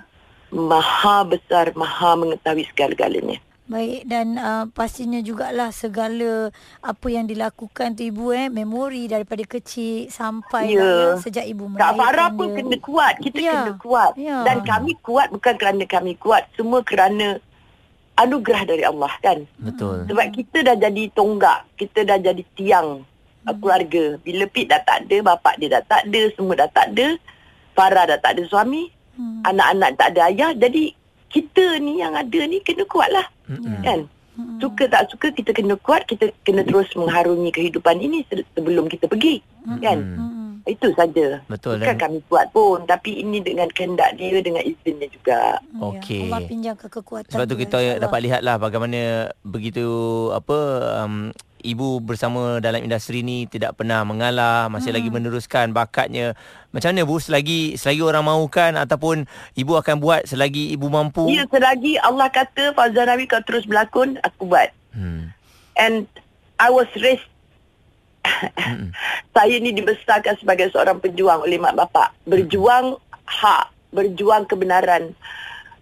maha 0.55 1.27
besar 1.27 1.75
maha 1.75 2.15
mengetahui 2.19 2.67
segala-galanya 2.71 3.39
Baik 3.69 4.09
dan 4.09 4.41
uh, 4.41 4.65
pastinya 4.73 5.21
jugalah 5.21 5.69
segala 5.77 6.49
apa 6.81 7.07
yang 7.13 7.29
dilakukan 7.29 7.93
tu 7.93 8.09
ibu 8.09 8.33
eh 8.33 8.49
memori 8.49 9.05
daripada 9.13 9.45
kecil 9.45 10.09
sampai 10.09 10.73
Ya. 10.73 10.81
lah, 10.81 10.89
ya, 10.89 11.21
sejak 11.21 11.45
ibu 11.45 11.69
Kak 11.77 11.93
Farah 11.93 12.33
melahirkan 12.33 12.39
pun 12.41 12.49
kena 12.57 12.77
kuat. 12.81 13.15
Kita 13.21 13.39
Ya. 13.45 13.53
kena 13.53 13.73
kuat. 13.77 14.13
Ya. 14.17 14.41
Dan 14.49 14.65
kami 14.65 14.97
kuat 15.05 15.29
bukan 15.29 15.55
kerana 15.61 15.85
kami 15.85 16.17
kuat. 16.17 16.49
Semua 16.57 16.81
kerana 16.81 17.37
anugerah 18.17 18.65
dari 18.65 18.89
Allah 18.89 19.13
kan. 19.21 19.45
Betul. 19.61 20.09
Sebab 20.09 20.27
kita 20.33 20.59
dah 20.65 20.77
jadi 20.81 21.03
tonggak. 21.13 21.69
Kita 21.77 22.09
dah 22.09 22.19
jadi 22.19 22.43
tiang 22.57 23.05
uh, 23.45 23.55
keluarga. 23.61 24.17
Bila 24.25 24.49
Pit 24.49 24.73
dah 24.73 24.81
tak 24.81 25.05
ada, 25.05 25.37
bapak 25.37 25.61
dia 25.61 25.77
dah 25.77 25.85
tak 25.85 26.09
ada, 26.09 26.21
semua 26.33 26.57
dah 26.57 26.71
tak 26.73 26.97
ada. 26.97 27.21
Farah 27.77 28.05
dah 28.09 28.19
tak 28.19 28.33
ada 28.33 28.43
suami. 28.49 28.89
Hmm. 29.13 29.45
Anak-anak 29.45 29.91
tak 30.01 30.09
ada 30.17 30.33
ayah. 30.33 30.57
Jadi 30.57 30.97
kita 31.29 31.77
ni 31.79 32.01
yang 32.01 32.17
ada 32.17 32.41
ni 32.49 32.65
kena 32.65 32.89
kuat 32.89 33.13
lah. 33.13 33.29
Mm-mm. 33.49 33.83
Kan? 33.83 34.01
Suka 34.63 34.87
tak 34.87 35.11
suka 35.11 35.35
kita 35.35 35.51
kena 35.51 35.75
kuat. 35.83 36.07
Kita 36.07 36.31
kena 36.47 36.63
terus 36.63 36.87
mengharungi 36.95 37.51
kehidupan 37.51 37.99
ini 37.99 38.23
se- 38.31 38.47
sebelum 38.55 38.87
kita 38.87 39.11
pergi. 39.11 39.43
Kan? 39.83 39.99
Mm. 39.99 40.15
Hmm. 40.15 40.53
Itu 40.69 40.93
saja. 40.95 41.41
Betul 41.49 41.81
Bukan 41.81 41.89
dan 41.91 41.99
kami 41.99 42.19
buat 42.29 42.47
pun 42.53 42.85
tapi 42.85 43.25
ini 43.25 43.41
dengan 43.41 43.67
kehendak 43.73 44.15
dia 44.21 44.39
dengan 44.39 44.61
izinnya 44.61 45.09
juga. 45.09 45.59
Okey. 45.81 46.29
Ya, 46.29 46.37
Allah 46.37 46.45
pinjamkan 46.45 46.89
kekuatan. 46.93 47.33
Sebab 47.33 47.47
tu 47.49 47.57
kita 47.57 47.79
dapat 47.97 48.21
lihatlah 48.21 48.61
bagaimana 48.61 49.33
begitu 49.43 49.89
apa 50.31 50.59
um, 51.03 51.33
ibu 51.63 51.99
bersama 52.03 52.63
dalam 52.63 52.83
industri 52.83 53.27
ni 53.27 53.49
tidak 53.51 53.79
pernah 53.79 54.03
mengalah, 54.07 54.71
masih 54.71 54.95
lagi 54.95 55.11
meneruskan 55.11 55.75
bakatnya. 55.75 56.39
Macam 56.71 56.93
mana 56.93 57.09
Bu 57.09 57.17
selagi 57.19 57.81
selagi 57.81 58.03
orang 58.05 58.29
mahukan 58.29 58.77
ataupun 58.77 59.25
ibu 59.57 59.73
akan 59.75 59.99
buat 59.99 60.29
selagi 60.29 60.75
ibu 60.77 60.87
mampu? 60.93 61.27
Ya 61.33 61.49
selagi 61.49 61.97
Allah 62.03 62.29
kata 62.29 62.77
Fazal 62.77 63.09
Nabi 63.09 63.25
kau 63.25 63.41
terus 63.43 63.65
berlakon 63.65 64.21
aku 64.21 64.49
buat. 64.49 64.71
Hmm. 64.93 65.33
And 65.79 66.05
I 66.59 66.69
was 66.69 66.91
raised 66.99 67.25
Mm-mm. 68.29 68.93
saya 69.35 69.57
ni 69.63 69.71
dibesarkan 69.73 70.37
sebagai 70.37 70.69
seorang 70.75 71.01
pejuang 71.01 71.47
oleh 71.47 71.57
mak 71.57 71.79
bapak. 71.79 72.13
Berjuang 72.29 72.99
hak, 73.25 73.73
berjuang 73.95 74.45
kebenaran. 74.45 75.15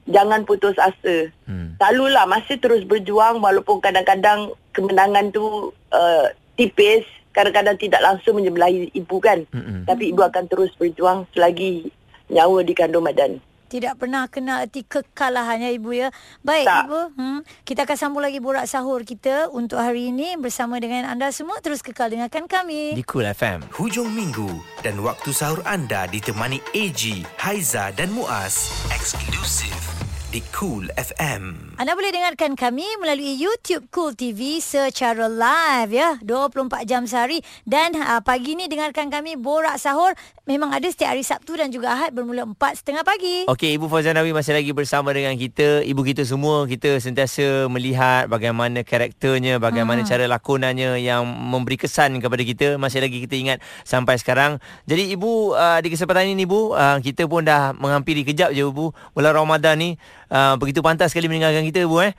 Jangan 0.07 0.47
putus 0.47 0.79
asa. 0.79 1.35
Hmm. 1.51 1.75
Selalulah 1.83 2.31
masih 2.31 2.63
terus 2.63 2.87
berjuang 2.87 3.43
walaupun 3.43 3.83
kadang-kadang 3.83 4.55
kemenangan 4.77 5.33
tu 5.33 5.73
uh, 5.73 6.27
tipis, 6.61 7.09
kadang-kadang 7.33 7.81
tidak 7.81 8.05
langsung 8.05 8.37
menyebelahi 8.37 8.93
ibu 8.93 9.17
kan. 9.17 9.49
Mm-mm. 9.49 9.89
Tapi 9.89 10.13
ibu 10.13 10.21
akan 10.21 10.45
terus 10.45 10.77
berjuang 10.77 11.25
selagi 11.33 11.89
nyawa 12.29 12.61
dikandung 12.61 13.09
badan. 13.09 13.41
Tidak 13.67 13.99
pernah 13.99 14.31
kena 14.31 14.63
erti 14.63 14.87
kekalahan 14.87 15.59
ya 15.59 15.75
Ibu 15.75 15.91
ya. 15.91 16.09
Baik 16.47 16.67
Tak. 16.71 16.87
Ibu, 16.87 17.01
hmm, 17.19 17.39
kita 17.67 17.83
akan 17.83 17.99
sambung 17.99 18.23
lagi 18.23 18.39
borak 18.39 18.63
sahur 18.71 19.03
kita 19.03 19.51
untuk 19.51 19.83
hari 19.83 20.15
ini 20.15 20.39
bersama 20.39 20.79
dengan 20.79 21.11
anda 21.11 21.35
semua. 21.35 21.59
Terus 21.59 21.83
kekal 21.83 22.15
dengarkan 22.15 22.47
kami. 22.47 22.95
Di 22.95 23.03
Cool 23.03 23.27
FM. 23.27 23.67
Hujung 23.75 24.07
minggu 24.15 24.47
dan 24.87 25.03
waktu 25.03 25.35
sahur 25.35 25.67
anda 25.67 26.07
ditemani 26.07 26.63
AG, 26.79 27.27
Haiza 27.43 27.91
dan 27.91 28.15
Muaz. 28.15 28.87
Eksklusif 28.95 30.06
di 30.37 30.45
Cool 30.53 30.93
FM. 31.01 31.73
Anda 31.81 31.97
boleh 31.97 32.13
dengarkan 32.13 32.61
kami 32.61 32.85
melalui 33.01 33.41
YouTube 33.41 33.89
Cool 33.89 34.13
TV 34.13 34.61
secara 34.61 35.33
live 35.33 35.97
ya 35.97 36.21
24 36.21 36.85
jam 36.85 37.09
sehari 37.09 37.41
dan 37.65 37.97
uh, 37.97 38.21
pagi 38.21 38.53
ni 38.53 38.69
dengarkan 38.69 39.09
kami 39.09 39.41
Borak 39.41 39.81
Sahur 39.81 40.13
memang 40.47 40.71
ada 40.71 40.87
setiap 40.87 41.11
hari 41.11 41.27
Sabtu 41.27 41.59
dan 41.59 41.75
juga 41.75 41.91
Ahad 41.91 42.15
bermula 42.15 42.47
4.30 42.47 43.03
pagi. 43.03 43.37
Okey, 43.51 43.75
Ibu 43.77 43.91
Fauzanawi 43.91 44.31
masih 44.31 44.55
lagi 44.55 44.71
bersama 44.71 45.11
dengan 45.11 45.35
kita. 45.35 45.83
Ibu 45.83 46.07
kita 46.07 46.23
semua, 46.23 46.71
kita 46.71 47.03
sentiasa 47.03 47.67
melihat 47.67 48.31
bagaimana 48.31 48.87
karakternya, 48.87 49.59
bagaimana 49.59 50.07
Hmm. 50.07 50.09
cara 50.09 50.25
lakonannya 50.31 51.03
yang 51.03 51.27
memberi 51.27 51.75
kesan 51.75 52.23
kepada 52.23 52.47
kita. 52.47 52.79
Masih 52.79 53.03
lagi 53.03 53.19
kita 53.27 53.35
ingat 53.35 53.59
sampai 53.83 54.23
sekarang. 54.23 54.63
Jadi 54.87 55.11
Ibu, 55.19 55.59
uh, 55.59 55.83
di 55.83 55.91
kesempatan 55.91 56.31
ini 56.31 56.47
Ibu, 56.47 56.79
uh, 56.79 57.03
kita 57.03 57.27
pun 57.27 57.43
dah 57.43 57.75
menghampiri 57.75 58.23
kejap 58.23 58.55
je 58.55 58.63
Ibu. 58.63 58.95
Bulan 59.19 59.35
Ramadan 59.35 59.75
ni, 59.75 59.91
uh, 60.31 60.55
begitu 60.55 60.79
pantas 60.79 61.11
sekali 61.11 61.27
meninggalkan 61.27 61.67
kita 61.67 61.83
Ibu 61.83 62.07
eh. 62.07 62.15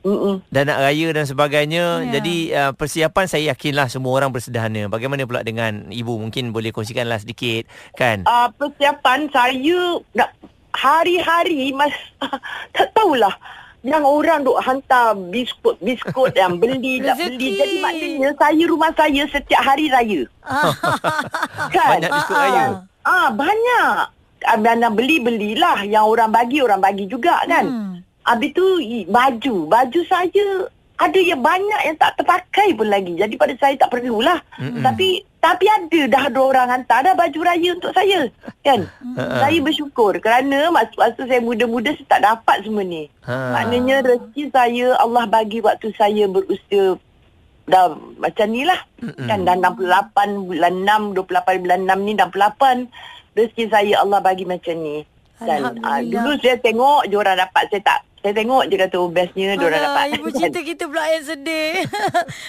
Mm-mm. 0.00 0.40
Dan 0.46 0.66
nak 0.66 0.78
raya 0.80 1.08
dan 1.10 1.24
sebagainya. 1.24 1.84
Ya. 2.00 2.10
Jadi 2.14 2.36
uh, 2.50 2.72
persiapan 2.72 3.24
saya 3.24 3.50
yakinlah 3.50 3.86
semua 3.86 4.14
orang 4.14 4.30
bersederhana. 4.30 4.86
Bagaimana 4.86 5.22
pula 5.22 5.42
dengan 5.42 5.88
Ibu? 5.88 6.18
Mungkin 6.18 6.50
boleh 6.50 6.70
kongsikanlah 6.70 7.18
sedikit 7.18 7.66
kan? 7.92 8.22
Uh, 8.22 8.48
persiapan 8.52 9.26
saya 9.28 9.80
nak 10.12 10.30
hari-hari 10.70 11.72
mas 11.72 11.90
tak 12.70 12.92
tahulah 12.92 13.32
yang 13.80 14.02
orang 14.02 14.42
duk 14.42 14.58
hantar 14.58 15.14
biskut-biskut 15.14 16.34
yang 16.34 16.56
beli 16.56 16.98
nak 17.00 17.14
Rezeki. 17.14 17.30
beli 17.30 17.48
jadi 17.52 17.76
maknanya 17.80 18.30
saya 18.34 18.62
rumah 18.64 18.90
saya 18.92 19.22
setiap 19.26 19.58
hari 19.60 19.86
raya 19.88 20.22
kan 21.74 21.88
Banyak 21.96 22.10
biskut 22.12 22.36
raya. 22.36 22.64
ah 23.02 23.28
banyak 23.30 23.90
ah, 24.44 24.56
dan 24.56 24.76
nak 24.78 24.92
beli-belilah 24.92 25.82
yang 25.84 26.04
orang 26.04 26.30
bagi 26.30 26.58
orang 26.58 26.78
bagi 26.78 27.06
juga 27.06 27.42
kan 27.44 27.64
Hmm. 27.66 27.97
Habis 28.28 28.50
tu 28.52 28.66
baju, 29.08 29.54
baju 29.64 30.00
saya 30.04 30.68
ada 30.98 31.18
yang 31.22 31.38
banyak 31.38 31.80
yang 31.86 31.96
tak 31.96 32.18
terpakai 32.18 32.74
pun 32.74 32.90
lagi. 32.90 33.14
Jadi 33.14 33.38
pada 33.38 33.54
saya 33.54 33.78
tak 33.78 33.94
perlulah. 33.94 34.42
Mm-mm. 34.58 34.82
Tapi 34.82 35.22
tapi 35.38 35.70
ada 35.70 36.00
dah 36.10 36.22
ada 36.26 36.40
orang 36.42 36.68
hantar 36.74 37.06
dah 37.06 37.14
baju 37.14 37.38
raya 37.46 37.70
untuk 37.78 37.94
saya. 37.94 38.26
Kan? 38.66 38.90
Ha-ha. 39.14 39.46
saya 39.46 39.58
bersyukur 39.62 40.18
kerana 40.18 40.74
masa-masa 40.74 41.22
saya 41.22 41.38
muda-muda 41.38 41.94
saya 41.94 42.06
tak 42.10 42.22
dapat 42.26 42.66
semua 42.66 42.82
ni. 42.82 43.06
Ha. 43.30 43.54
Maknanya 43.54 44.02
rezeki 44.02 44.50
saya 44.50 44.98
Allah 44.98 45.24
bagi 45.30 45.62
waktu 45.62 45.94
saya 45.94 46.26
berusia 46.26 46.98
dah 47.70 47.94
macam 48.18 48.46
ni 48.50 48.66
lah. 48.66 48.82
Mm-mm. 48.98 49.28
Kan 49.30 49.46
dah 49.46 49.54
68 49.54 50.50
bulan 50.50 50.74
6, 50.82 51.14
28 51.14 51.62
bulan 51.62 51.80
6 51.86 52.06
ni 52.10 52.12
68. 52.18 53.38
Rezeki 53.38 53.64
saya 53.70 53.94
Allah 54.02 54.18
bagi 54.18 54.42
macam 54.42 54.74
ni. 54.82 55.06
Dan 55.38 55.62
uh, 55.62 55.70
Alhamdulillah. 55.70 56.02
dulu 56.10 56.30
saya 56.42 56.56
tengok 56.58 57.00
je 57.06 57.14
orang 57.14 57.38
dapat 57.38 57.62
saya 57.70 57.82
tak 57.86 57.98
saya 58.28 58.44
tengok 58.44 58.68
je 58.68 58.76
kata 58.76 58.96
oh 59.00 59.08
bestnya 59.08 59.56
dia 59.56 59.64
orang 59.64 59.80
Alah, 59.80 59.88
dapat. 59.88 60.20
Ibu 60.20 60.28
cerita 60.36 60.60
kita 60.60 60.84
pula 60.84 61.04
yang 61.08 61.24
sedih. 61.24 61.72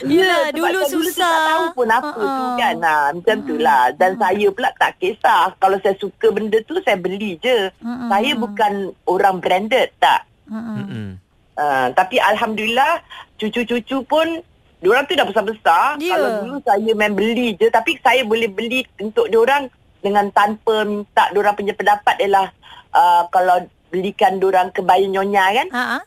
Ya, 0.04 0.12
Yelah, 0.12 0.44
sebab 0.52 0.56
dulu 0.60 0.80
saya 0.84 0.92
susah. 0.92 1.00
Dulu 1.00 1.10
tak 1.16 1.40
tahu 1.48 1.66
pun 1.72 1.88
apa 1.88 2.20
tu 2.20 2.28
Ha-ha. 2.28 2.60
kan. 2.60 2.76
Ha, 2.84 2.96
macam 3.16 3.38
tu 3.48 3.56
lah. 3.56 3.82
Dan 3.96 4.12
saya 4.20 4.48
pula 4.52 4.70
tak 4.76 4.92
kisah. 5.00 5.42
Kalau 5.56 5.78
saya 5.80 5.96
suka 6.04 6.28
benda 6.36 6.60
tu, 6.68 6.76
saya 6.84 6.98
beli 7.00 7.40
je. 7.40 7.72
Mm-mm. 7.80 8.12
Saya 8.12 8.32
bukan 8.36 8.74
orang 9.08 9.40
branded, 9.40 9.88
tak. 10.04 10.28
Mm-mm. 10.52 11.16
Uh, 11.56 11.88
tapi 11.96 12.20
Alhamdulillah, 12.20 13.00
cucu-cucu 13.40 14.04
pun, 14.04 14.44
diorang 14.84 15.08
tu 15.08 15.16
dah 15.16 15.28
besar-besar. 15.28 15.96
Ya. 16.04 16.20
Kalau 16.20 16.30
dulu 16.44 16.56
saya 16.68 16.92
main 16.92 17.16
beli 17.16 17.56
je. 17.56 17.72
Tapi 17.72 17.96
saya 18.04 18.28
boleh 18.28 18.52
beli 18.52 18.84
untuk 19.00 19.32
diorang 19.32 19.72
dengan 20.04 20.28
tanpa 20.36 20.84
minta 20.84 21.32
diorang 21.32 21.56
punya 21.56 21.72
pendapat 21.76 22.16
ialah 22.20 22.48
uh, 22.96 23.24
kalau 23.32 23.64
belikan 23.90 24.38
diorang 24.38 24.70
kebaya 24.74 25.06
nyonya 25.06 25.46
kan. 25.54 25.68
Ha 25.74 25.84
ah. 26.00 26.04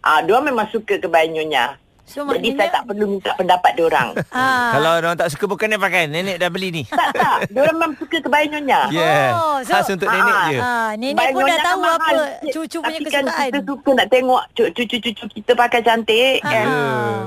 Ah, 0.00 0.20
diorang 0.26 0.50
memang 0.50 0.68
suka 0.70 0.98
kebaya 0.98 1.26
nyonya. 1.30 1.78
So 2.02 2.22
Jadi 2.22 2.28
maknanya 2.42 2.56
saya 2.56 2.70
tak 2.72 2.84
perlu 2.84 3.04
minta 3.08 3.30
pendapat 3.32 3.72
diorang. 3.72 4.08
ah. 4.34 4.70
Kalau 4.72 4.90
orang 4.94 5.14
tak 5.14 5.28
suka 5.28 5.44
bukan 5.46 5.66
dia 5.68 5.78
pakai. 5.78 6.02
Nenek 6.04 6.36
dah 6.36 6.48
beli 6.48 6.68
ni. 6.72 6.82
tak, 6.84 7.10
tak. 7.12 7.38
Diorang 7.52 7.76
memang 7.76 7.92
suka 7.94 8.16
kebaya 8.18 8.44
nyonya. 8.46 8.80
Yeah. 8.90 9.30
Oh, 9.32 9.56
so- 9.60 9.72
Khas 9.72 9.88
untuk 9.88 10.06
nenek 10.06 10.32
Ah, 10.32 10.46
je. 10.46 10.58
Ah, 10.58 10.90
nenek 10.94 11.14
pun 11.30 11.40
dah 11.40 11.46
nyonya 11.46 11.56
tahu 11.60 11.78
kan 11.78 11.90
apa 11.90 11.98
mahal. 12.02 12.16
cucu 12.46 12.78
punya 12.78 12.90
Tapi 12.92 13.04
kesukaan. 13.06 13.26
kan 13.30 13.44
kita 13.46 13.58
suka 13.64 13.90
nak 13.92 14.08
tengok 14.08 14.42
cu- 14.52 14.72
cucu-cucu 14.72 15.24
kita 15.32 15.52
pakai 15.54 15.80
cantik 15.80 16.36
kan. 16.40 16.66
Ah. 16.66 17.18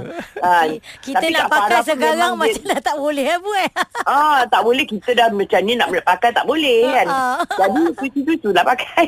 Ah, 0.41 0.63
Kita 0.99 1.17
tapi 1.17 1.27
nak 1.31 1.45
pakai 1.47 1.79
sekarang 1.83 2.31
macam 2.35 2.51
dia- 2.57 2.69
dah 2.69 2.81
tak 2.81 2.95
boleh 2.97 3.25
eh, 3.25 3.37
Bu 3.37 3.51
eh. 3.57 3.69
Ah, 4.03 4.39
tak 4.45 4.61
boleh 4.61 4.85
kita 4.85 5.09
dah 5.13 5.27
macam 5.29 5.59
ni 5.61 5.73
nak 5.73 5.89
pakai 6.01 6.29
tak 6.31 6.45
boleh 6.45 6.79
kan. 6.93 7.07
Ah. 7.07 7.35
Jadi 7.57 7.81
cucu-cucu 7.93 8.49
lah 8.49 8.63
pakai. 8.63 9.07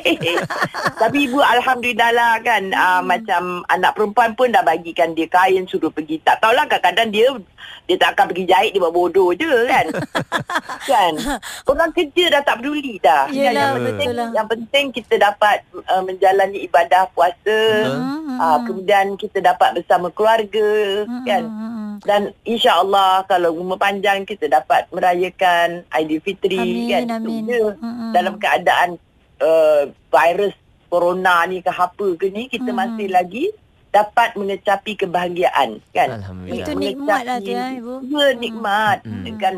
Tapi 0.96 1.18
ibu 1.22 1.40
alhamdulillah 1.40 2.12
lah 2.12 2.34
kan 2.40 2.64
ah, 2.72 2.94
Hmm. 2.96 3.12
macam 3.12 3.42
anak 3.68 3.92
perempuan 3.92 4.32
pun 4.34 4.48
dah 4.48 4.62
bagikan 4.62 5.12
dia 5.12 5.28
kain 5.28 5.55
suruh 5.64 5.88
pergi. 5.88 6.20
Tak 6.20 6.44
tahulah 6.44 6.68
kadang-kadang 6.68 7.08
dia 7.08 7.32
dia 7.86 7.96
tak 7.96 8.18
akan 8.18 8.26
pergi 8.34 8.46
jahit 8.46 8.72
dia 8.74 8.82
buat 8.82 8.92
bodoh 8.92 9.32
je 9.32 9.48
kan. 9.66 9.86
kan. 10.92 11.14
Orang 11.64 11.92
kerja 11.92 12.24
dah 12.30 12.42
tak 12.42 12.60
peduli 12.60 13.00
dah. 13.00 13.32
Kan, 13.32 13.38
Yelah, 13.38 13.54
yang 13.56 13.74
penting 13.80 14.10
betul 14.12 14.20
lah. 14.20 14.30
yang 14.34 14.48
penting 14.50 14.86
kita 14.92 15.16
dapat 15.16 15.58
uh, 15.88 16.02
menjalani 16.02 16.60
ibadah 16.62 17.08
puasa. 17.12 17.60
Hmm, 17.88 18.14
Ah, 18.36 18.60
kemudian 18.60 19.16
kita 19.16 19.40
dapat 19.40 19.80
bersama 19.80 20.12
keluarga 20.12 20.68
kan. 21.24 21.44
hmm. 21.46 22.04
Dan 22.04 22.22
insya-Allah 22.44 23.24
kalau 23.24 23.56
umur 23.56 23.80
panjang 23.80 24.28
kita 24.28 24.46
dapat 24.46 24.84
merayakan 24.92 25.88
Aidilfitri 25.90 26.60
Amin, 26.60 26.92
kan. 26.92 27.04
amin. 27.16 27.48
Mm-mm. 27.48 28.12
Dalam 28.12 28.36
keadaan 28.36 29.00
uh, 29.40 29.88
virus 29.88 30.52
corona 30.86 31.48
ni 31.48 31.60
ke 31.60 31.72
apa 31.72 32.08
ke 32.14 32.28
ni 32.28 32.46
kita 32.46 32.68
Mm-mm. 32.68 32.78
masih 32.78 33.08
lagi 33.08 33.46
dapat 33.96 34.36
mengecapi 34.36 34.92
kebahagiaan 34.98 35.80
kan. 35.90 36.10
Alhamdulillah. 36.14 36.60
Itu 36.62 36.72
nikmat 36.76 37.22
lah 37.24 37.38
tu, 37.40 37.50
ya, 37.50 37.66
Ibu. 37.74 37.94
Ya 38.06 38.28
nikmat 38.36 38.98
Mm-mm. 39.02 39.36
kan. 39.38 39.56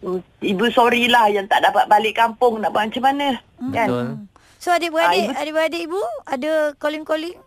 mm, 0.00 0.20
Ibu 0.38 0.64
sorry 0.68 1.08
lah 1.08 1.26
yang 1.26 1.44
tak 1.44 1.62
dapat 1.62 1.88
balik 1.88 2.14
kampung 2.14 2.60
nak 2.60 2.70
buat 2.70 2.84
macam 2.86 3.02
mana 3.02 3.40
kan. 3.70 3.88
Betul. 3.88 4.06
So 4.58 4.68
adik-beradik, 4.70 5.16
Ah, 5.16 5.24
ibu- 5.24 5.38
adik-beradik 5.38 5.82
ibu 5.82 6.02
ada 6.24 6.52
calling-calling? 6.76 7.38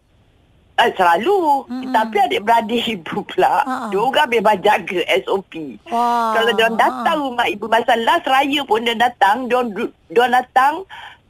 Ah, 0.74 0.90
selalu. 0.90 1.68
Mm-mm. 1.68 1.92
Tapi 1.92 2.18
adik-beradik 2.18 2.84
ibu 2.90 3.22
pula, 3.22 3.62
Ha-ha. 3.62 3.88
dia 3.88 4.00
orang 4.00 4.28
memang 4.28 4.58
jaga 4.58 5.00
SOP. 5.20 5.54
Wah. 5.86 6.34
Kalau 6.34 6.52
dia 6.52 6.70
datang 6.74 7.18
rumah 7.22 7.46
ibu 7.46 7.68
masa 7.68 7.94
last 8.00 8.26
raya 8.26 8.64
pun 8.64 8.82
dia 8.82 8.96
datang, 8.96 9.46
dia 9.46 9.62
dia 10.10 10.26
datang 10.26 10.82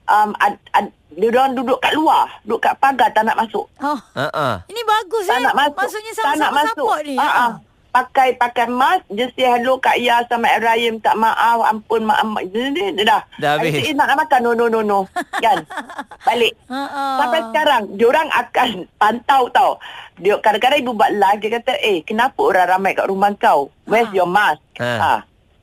um, 0.08 0.32
ad, 0.38 0.56
ad, 0.72 0.88
dia 1.12 1.28
orang 1.30 1.52
duduk 1.52 1.78
kat 1.78 1.92
luar, 1.92 2.26
duduk 2.42 2.62
kat 2.62 2.76
pagar 2.78 3.10
tak 3.10 3.24
nak 3.24 3.36
masuk. 3.36 3.68
Oh, 3.80 4.00
Ha 4.14 4.28
ah. 4.30 4.56
ini 4.66 4.82
bagus 4.82 5.26
Tak 5.26 5.38
eh. 5.38 5.44
nak 5.44 5.56
masuk. 5.56 5.78
Maksudnya 5.78 6.12
tak 6.12 6.18
nak 6.18 6.32
sama-sama 6.32 6.56
masuk. 6.58 6.76
support 6.78 7.02
ni. 7.04 7.16
Ha 7.16 7.28
ah. 7.28 7.52
Pakai 7.92 8.40
pakai 8.40 8.72
mask, 8.72 9.04
just 9.12 9.36
say 9.36 9.44
hello 9.44 9.76
Kak 9.76 10.00
Ya 10.00 10.24
sama 10.24 10.48
Raya 10.56 10.88
minta 10.88 11.12
maaf, 11.12 11.60
ampun 11.62 12.08
maaf. 12.08 12.24
maaf. 12.24 12.48
Dia, 12.48 12.72
dia, 12.72 12.88
dia 12.90 13.04
dah. 13.04 13.22
Dah 13.36 13.50
habis. 13.60 13.84
Eh, 13.84 13.92
nak 13.92 14.16
makan. 14.16 14.40
No, 14.40 14.56
no, 14.56 14.66
no, 14.66 14.80
no. 14.80 15.00
kan? 15.38 15.60
Balik. 16.26 16.56
Ah. 16.66 17.20
Sampai 17.20 17.44
sekarang 17.46 17.82
diorang 17.92 18.32
akan 18.32 18.70
pantau 18.96 19.52
tau. 19.52 19.72
Dia 20.16 20.40
kadang-kadang 20.40 20.80
ibu 20.80 20.96
buat 20.96 21.12
live 21.12 21.40
dia 21.42 21.60
kata, 21.60 21.74
"Eh, 21.84 22.00
kenapa 22.00 22.40
orang 22.40 22.72
ramai 22.72 22.96
kat 22.96 23.12
rumah 23.12 23.36
kau? 23.36 23.68
Where's 23.84 24.08
Ha. 24.08 24.16
your 24.16 24.30
mask?" 24.30 24.64
Ha. 24.80 24.92
Ha. 24.96 25.14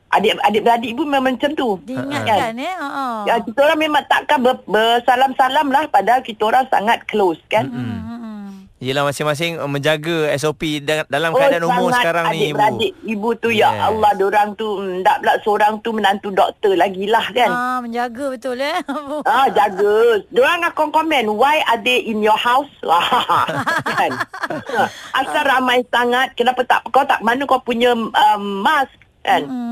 Adik 0.08 0.40
adik 0.40 0.64
beradik 0.64 0.90
ibu 0.96 1.04
memang 1.04 1.36
macam 1.36 1.52
tu. 1.52 1.76
Diingatkan 1.84 2.56
eh. 2.56 2.72
Ha 2.72 2.88
ah. 2.88 3.18
Ya, 3.28 3.34
kita 3.44 3.60
orang 3.60 3.76
memang 3.78 4.04
takkan 4.08 4.40
ber, 4.40 4.56
bersalam-salam 4.64 5.68
lah 5.68 5.84
padahal 5.88 6.24
kita 6.24 6.48
orang 6.48 6.64
sangat 6.72 7.04
close 7.04 7.36
kan. 7.46 7.68
Hmm, 7.68 7.84
hmm, 7.84 8.00
hmm. 8.00 8.16
Yelah 8.78 9.02
masing-masing 9.02 9.58
menjaga 9.66 10.30
SOP 10.38 10.78
da- 10.80 11.02
dalam 11.10 11.34
keadaan 11.34 11.66
umur 11.66 11.90
sekarang 11.90 12.30
ni 12.30 12.54
ibu. 12.54 12.56
adik-beradik 12.56 12.92
ibu 13.04 13.28
tu 13.34 13.50
ya 13.50 13.68
Yes. 13.68 13.82
Allah 13.90 14.10
diorang 14.14 14.48
tu 14.54 14.68
mm, 14.78 15.02
tak 15.02 15.16
pula 15.18 15.34
seorang 15.42 15.72
tu 15.82 15.90
menantu 15.90 16.30
doktor 16.30 16.78
lagi 16.78 17.10
lah 17.10 17.26
kan. 17.34 17.50
Ah, 17.50 17.78
menjaga 17.82 18.24
betul 18.32 18.54
eh. 18.62 18.78
Ah 19.28 19.50
jaga. 19.50 20.22
Diorang 20.30 20.62
akan 20.62 20.88
komen 20.88 21.26
why 21.34 21.58
are 21.66 21.82
they 21.82 22.06
in 22.06 22.22
your 22.22 22.38
house? 22.38 22.70
kan. 23.98 24.14
Asal 25.20 25.42
ramai 25.42 25.82
sangat 25.90 26.32
kenapa 26.32 26.62
tak 26.62 26.86
kau 26.88 27.02
tak 27.02 27.18
mana 27.20 27.44
kau 27.44 27.58
punya 27.58 27.92
um, 27.92 28.42
mask 28.62 28.94
kan. 29.28 29.42
Hmm. 29.44 29.68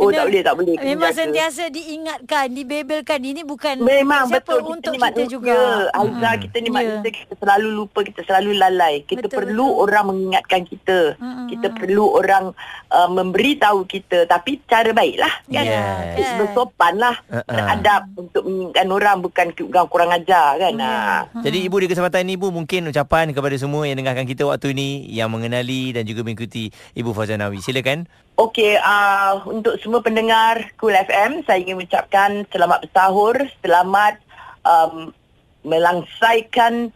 Oh, 0.00 0.08
tak 0.08 0.24
boleh, 0.32 0.40
tak 0.40 0.54
boleh. 0.56 0.74
Memang 0.80 1.12
jaga. 1.12 1.20
sentiasa 1.28 1.68
diingatkan, 1.68 2.46
dibebelkan. 2.56 3.20
Ini 3.20 3.44
bukan 3.44 3.84
Memang 3.84 4.32
siapa 4.32 4.56
betul 4.56 4.60
untuk 4.64 4.92
kita 4.96 5.08
ni 5.12 5.12
kita 5.12 5.22
juga. 5.28 5.56
Aiza 5.92 6.30
kita 6.40 6.56
ni 6.64 6.68
manusia 6.72 7.10
kita 7.12 7.34
selalu 7.36 7.68
lupa, 7.68 7.98
kita 8.00 8.20
selalu 8.24 8.50
lalai. 8.56 9.04
Kita 9.04 9.28
Betul, 9.28 9.36
perlu 9.44 9.66
betul. 9.68 9.82
orang 9.84 10.04
mengingatkan 10.08 10.60
kita. 10.64 10.98
Mm-mm, 11.20 11.46
Kita 11.52 11.66
perlu 11.76 12.04
orang 12.16 12.44
uh, 12.88 13.08
memberi 13.12 13.60
tahu 13.60 13.84
kita 13.84 14.24
tapi 14.24 14.64
cara 14.64 14.90
baiklah 14.96 15.34
kan. 15.52 15.66
Yes. 15.68 16.16
Yes. 16.16 16.32
Bersopan 16.40 16.94
lah. 16.96 17.16
Uh-uh. 17.28 17.44
Beradab 17.44 18.02
untuk 18.16 18.42
mengingatkan 18.48 18.88
orang 18.88 19.16
bukan 19.20 19.46
kurang 19.92 20.10
ajar 20.16 20.56
kan. 20.56 20.72
Ya. 20.80 20.88
Ha. 21.28 21.44
Jadi 21.44 21.58
ibu 21.68 21.76
di 21.76 21.86
kesempatan 21.92 22.24
ini 22.24 22.40
ibu 22.40 22.48
mungkin 22.48 22.88
ucapan 22.88 23.36
kepada 23.36 23.56
semua 23.60 23.84
yang 23.84 24.00
dengarkan 24.00 24.24
kita 24.24 24.48
waktu 24.48 24.72
ini 24.72 25.12
yang 25.12 25.28
mengenali 25.28 25.92
dan 25.92 26.08
juga 26.08 26.24
mengikuti 26.24 26.72
Ibu 26.96 27.12
Fazanawi. 27.12 27.60
Silakan. 27.60 28.08
Okey, 28.40 28.72
uh, 28.80 29.44
untuk 29.52 29.76
semua 29.84 30.00
pendengar 30.00 30.72
Cool 30.80 30.96
FM, 30.96 31.44
saya 31.44 31.60
ingin 31.60 31.76
mengucapkan 31.76 32.48
selamat 32.48 32.88
bersahur, 32.88 33.36
selamat 33.60 34.16
um, 34.64 35.12
melangsaikan 35.60 36.88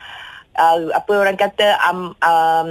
uh, 0.56 0.88
apa 0.96 1.12
orang 1.12 1.36
kata 1.36 1.76
um, 1.84 2.16
um, 2.24 2.70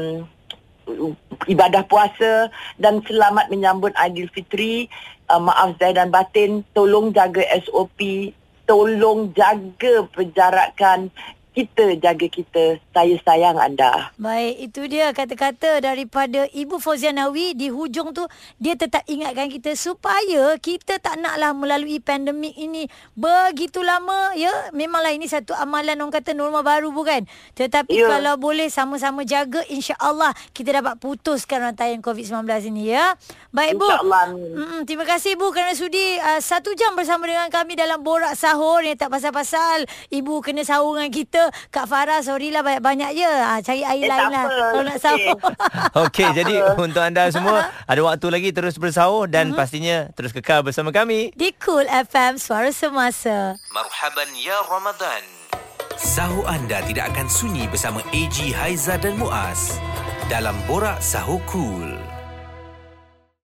ibadah 1.45 1.85
puasa 1.85 2.49
dan 2.81 3.05
selamat 3.05 3.53
menyambut 3.53 3.93
Aidilfitri. 3.93 4.89
Uh, 5.29 5.37
maaf 5.37 5.77
zahir 5.77 5.93
dan 5.93 6.09
batin, 6.09 6.65
tolong 6.73 7.13
jaga 7.13 7.45
SOP, 7.61 8.33
tolong 8.65 9.29
jaga 9.37 10.01
penjarakan 10.17 11.13
kita 11.53 11.93
jaga 12.01 12.27
kita. 12.27 12.81
Saya 12.89 13.15
sayang 13.21 13.61
anda. 13.61 14.09
Baik, 14.17 14.73
itu 14.73 14.81
dia 14.89 15.13
kata-kata 15.13 15.79
daripada 15.79 16.49
Ibu 16.49 16.81
Fauzianawi 16.81 17.53
di 17.53 17.69
hujung 17.69 18.11
tu 18.11 18.25
dia 18.57 18.73
tetap 18.73 19.05
ingatkan 19.05 19.47
kita 19.47 19.77
supaya 19.77 20.57
kita 20.57 20.97
tak 20.97 21.21
naklah 21.21 21.53
melalui 21.53 22.01
pandemik 22.01 22.57
ini 22.57 22.89
begitu 23.13 23.85
lama 23.85 24.33
ya. 24.33 24.49
Memanglah 24.73 25.13
ini 25.13 25.29
satu 25.29 25.53
amalan 25.53 26.01
orang 26.01 26.13
kata 26.13 26.33
norma 26.33 26.65
baru 26.65 26.89
bukan. 26.89 27.29
Tetapi 27.53 27.93
Ya. 27.93 28.09
kalau 28.09 28.41
boleh 28.41 28.73
sama-sama 28.73 29.21
jaga 29.21 29.61
insya-Allah 29.69 30.33
kita 30.57 30.81
dapat 30.81 30.97
putuskan 30.97 31.61
rantaian 31.61 32.01
COVID-19 32.01 32.49
ini 32.73 32.97
ya. 32.97 33.13
Baik 33.53 33.77
Bu. 33.77 33.85
InsyaAllah, 33.85 34.23
amin. 34.33 34.51
Mm, 34.57 34.81
terima 34.89 35.05
kasih 35.05 35.37
Bu 35.37 35.53
kerana 35.53 35.77
sudi 35.77 36.17
uh, 36.17 36.41
satu 36.41 36.73
jam 36.73 36.97
bersama 36.97 37.29
dengan 37.29 37.45
kami 37.53 37.77
dalam 37.77 38.01
borak 38.01 38.33
sahur 38.33 38.81
yang 38.81 38.97
tak 38.97 39.13
pasal-pasal. 39.13 39.85
Ibu 40.09 40.41
kena 40.41 40.65
sahur 40.65 40.97
dengan 40.97 41.13
kita. 41.13 41.42
Kak 41.69 41.85
Farah, 41.85 42.19
sorry 42.19 42.49
lah 42.49 42.61
banyak-banyak 42.61 43.09
je. 43.13 43.25
Uh, 43.25 43.59
cari 43.59 43.81
air 43.81 43.99
Eh, 43.99 44.09
lain 44.09 44.27
lah 44.27 44.43
apa. 44.43 44.51
kalau 44.51 44.81
nak 44.81 44.93
Okey. 44.93 45.03
sahur. 45.03 45.37
Okey, 46.03 46.27
jadi 46.33 46.53
untuk 46.75 46.99
anda 46.99 47.23
semua 47.27 47.55
ada 47.91 48.01
waktu 48.01 48.27
lagi 48.27 48.49
terus 48.49 48.75
bersahur 48.75 49.25
dan 49.25 49.51
pastinya 49.51 50.11
terus 50.11 50.29
kekal 50.29 50.61
bersama 50.61 50.89
kami. 50.89 51.31
Di 51.33 51.51
Cool 51.57 51.85
FM, 51.85 52.35
suara 52.35 52.69
semasa. 52.69 53.55
Marhaban 53.69 54.29
ya 54.35 54.59
Ramadan. 54.63 55.23
Sahur 55.93 56.43
anda 56.43 56.81
tidak 56.81 57.09
akan 57.09 57.27
sunyi 57.27 57.65
bersama 57.65 58.01
AG 58.09 58.51
Haiza 58.51 58.97
dan 58.97 59.15
Muaz 59.15 59.77
dalam 60.25 60.57
Borak 60.65 60.99
Sahur 60.99 61.39
Cool. 61.45 61.93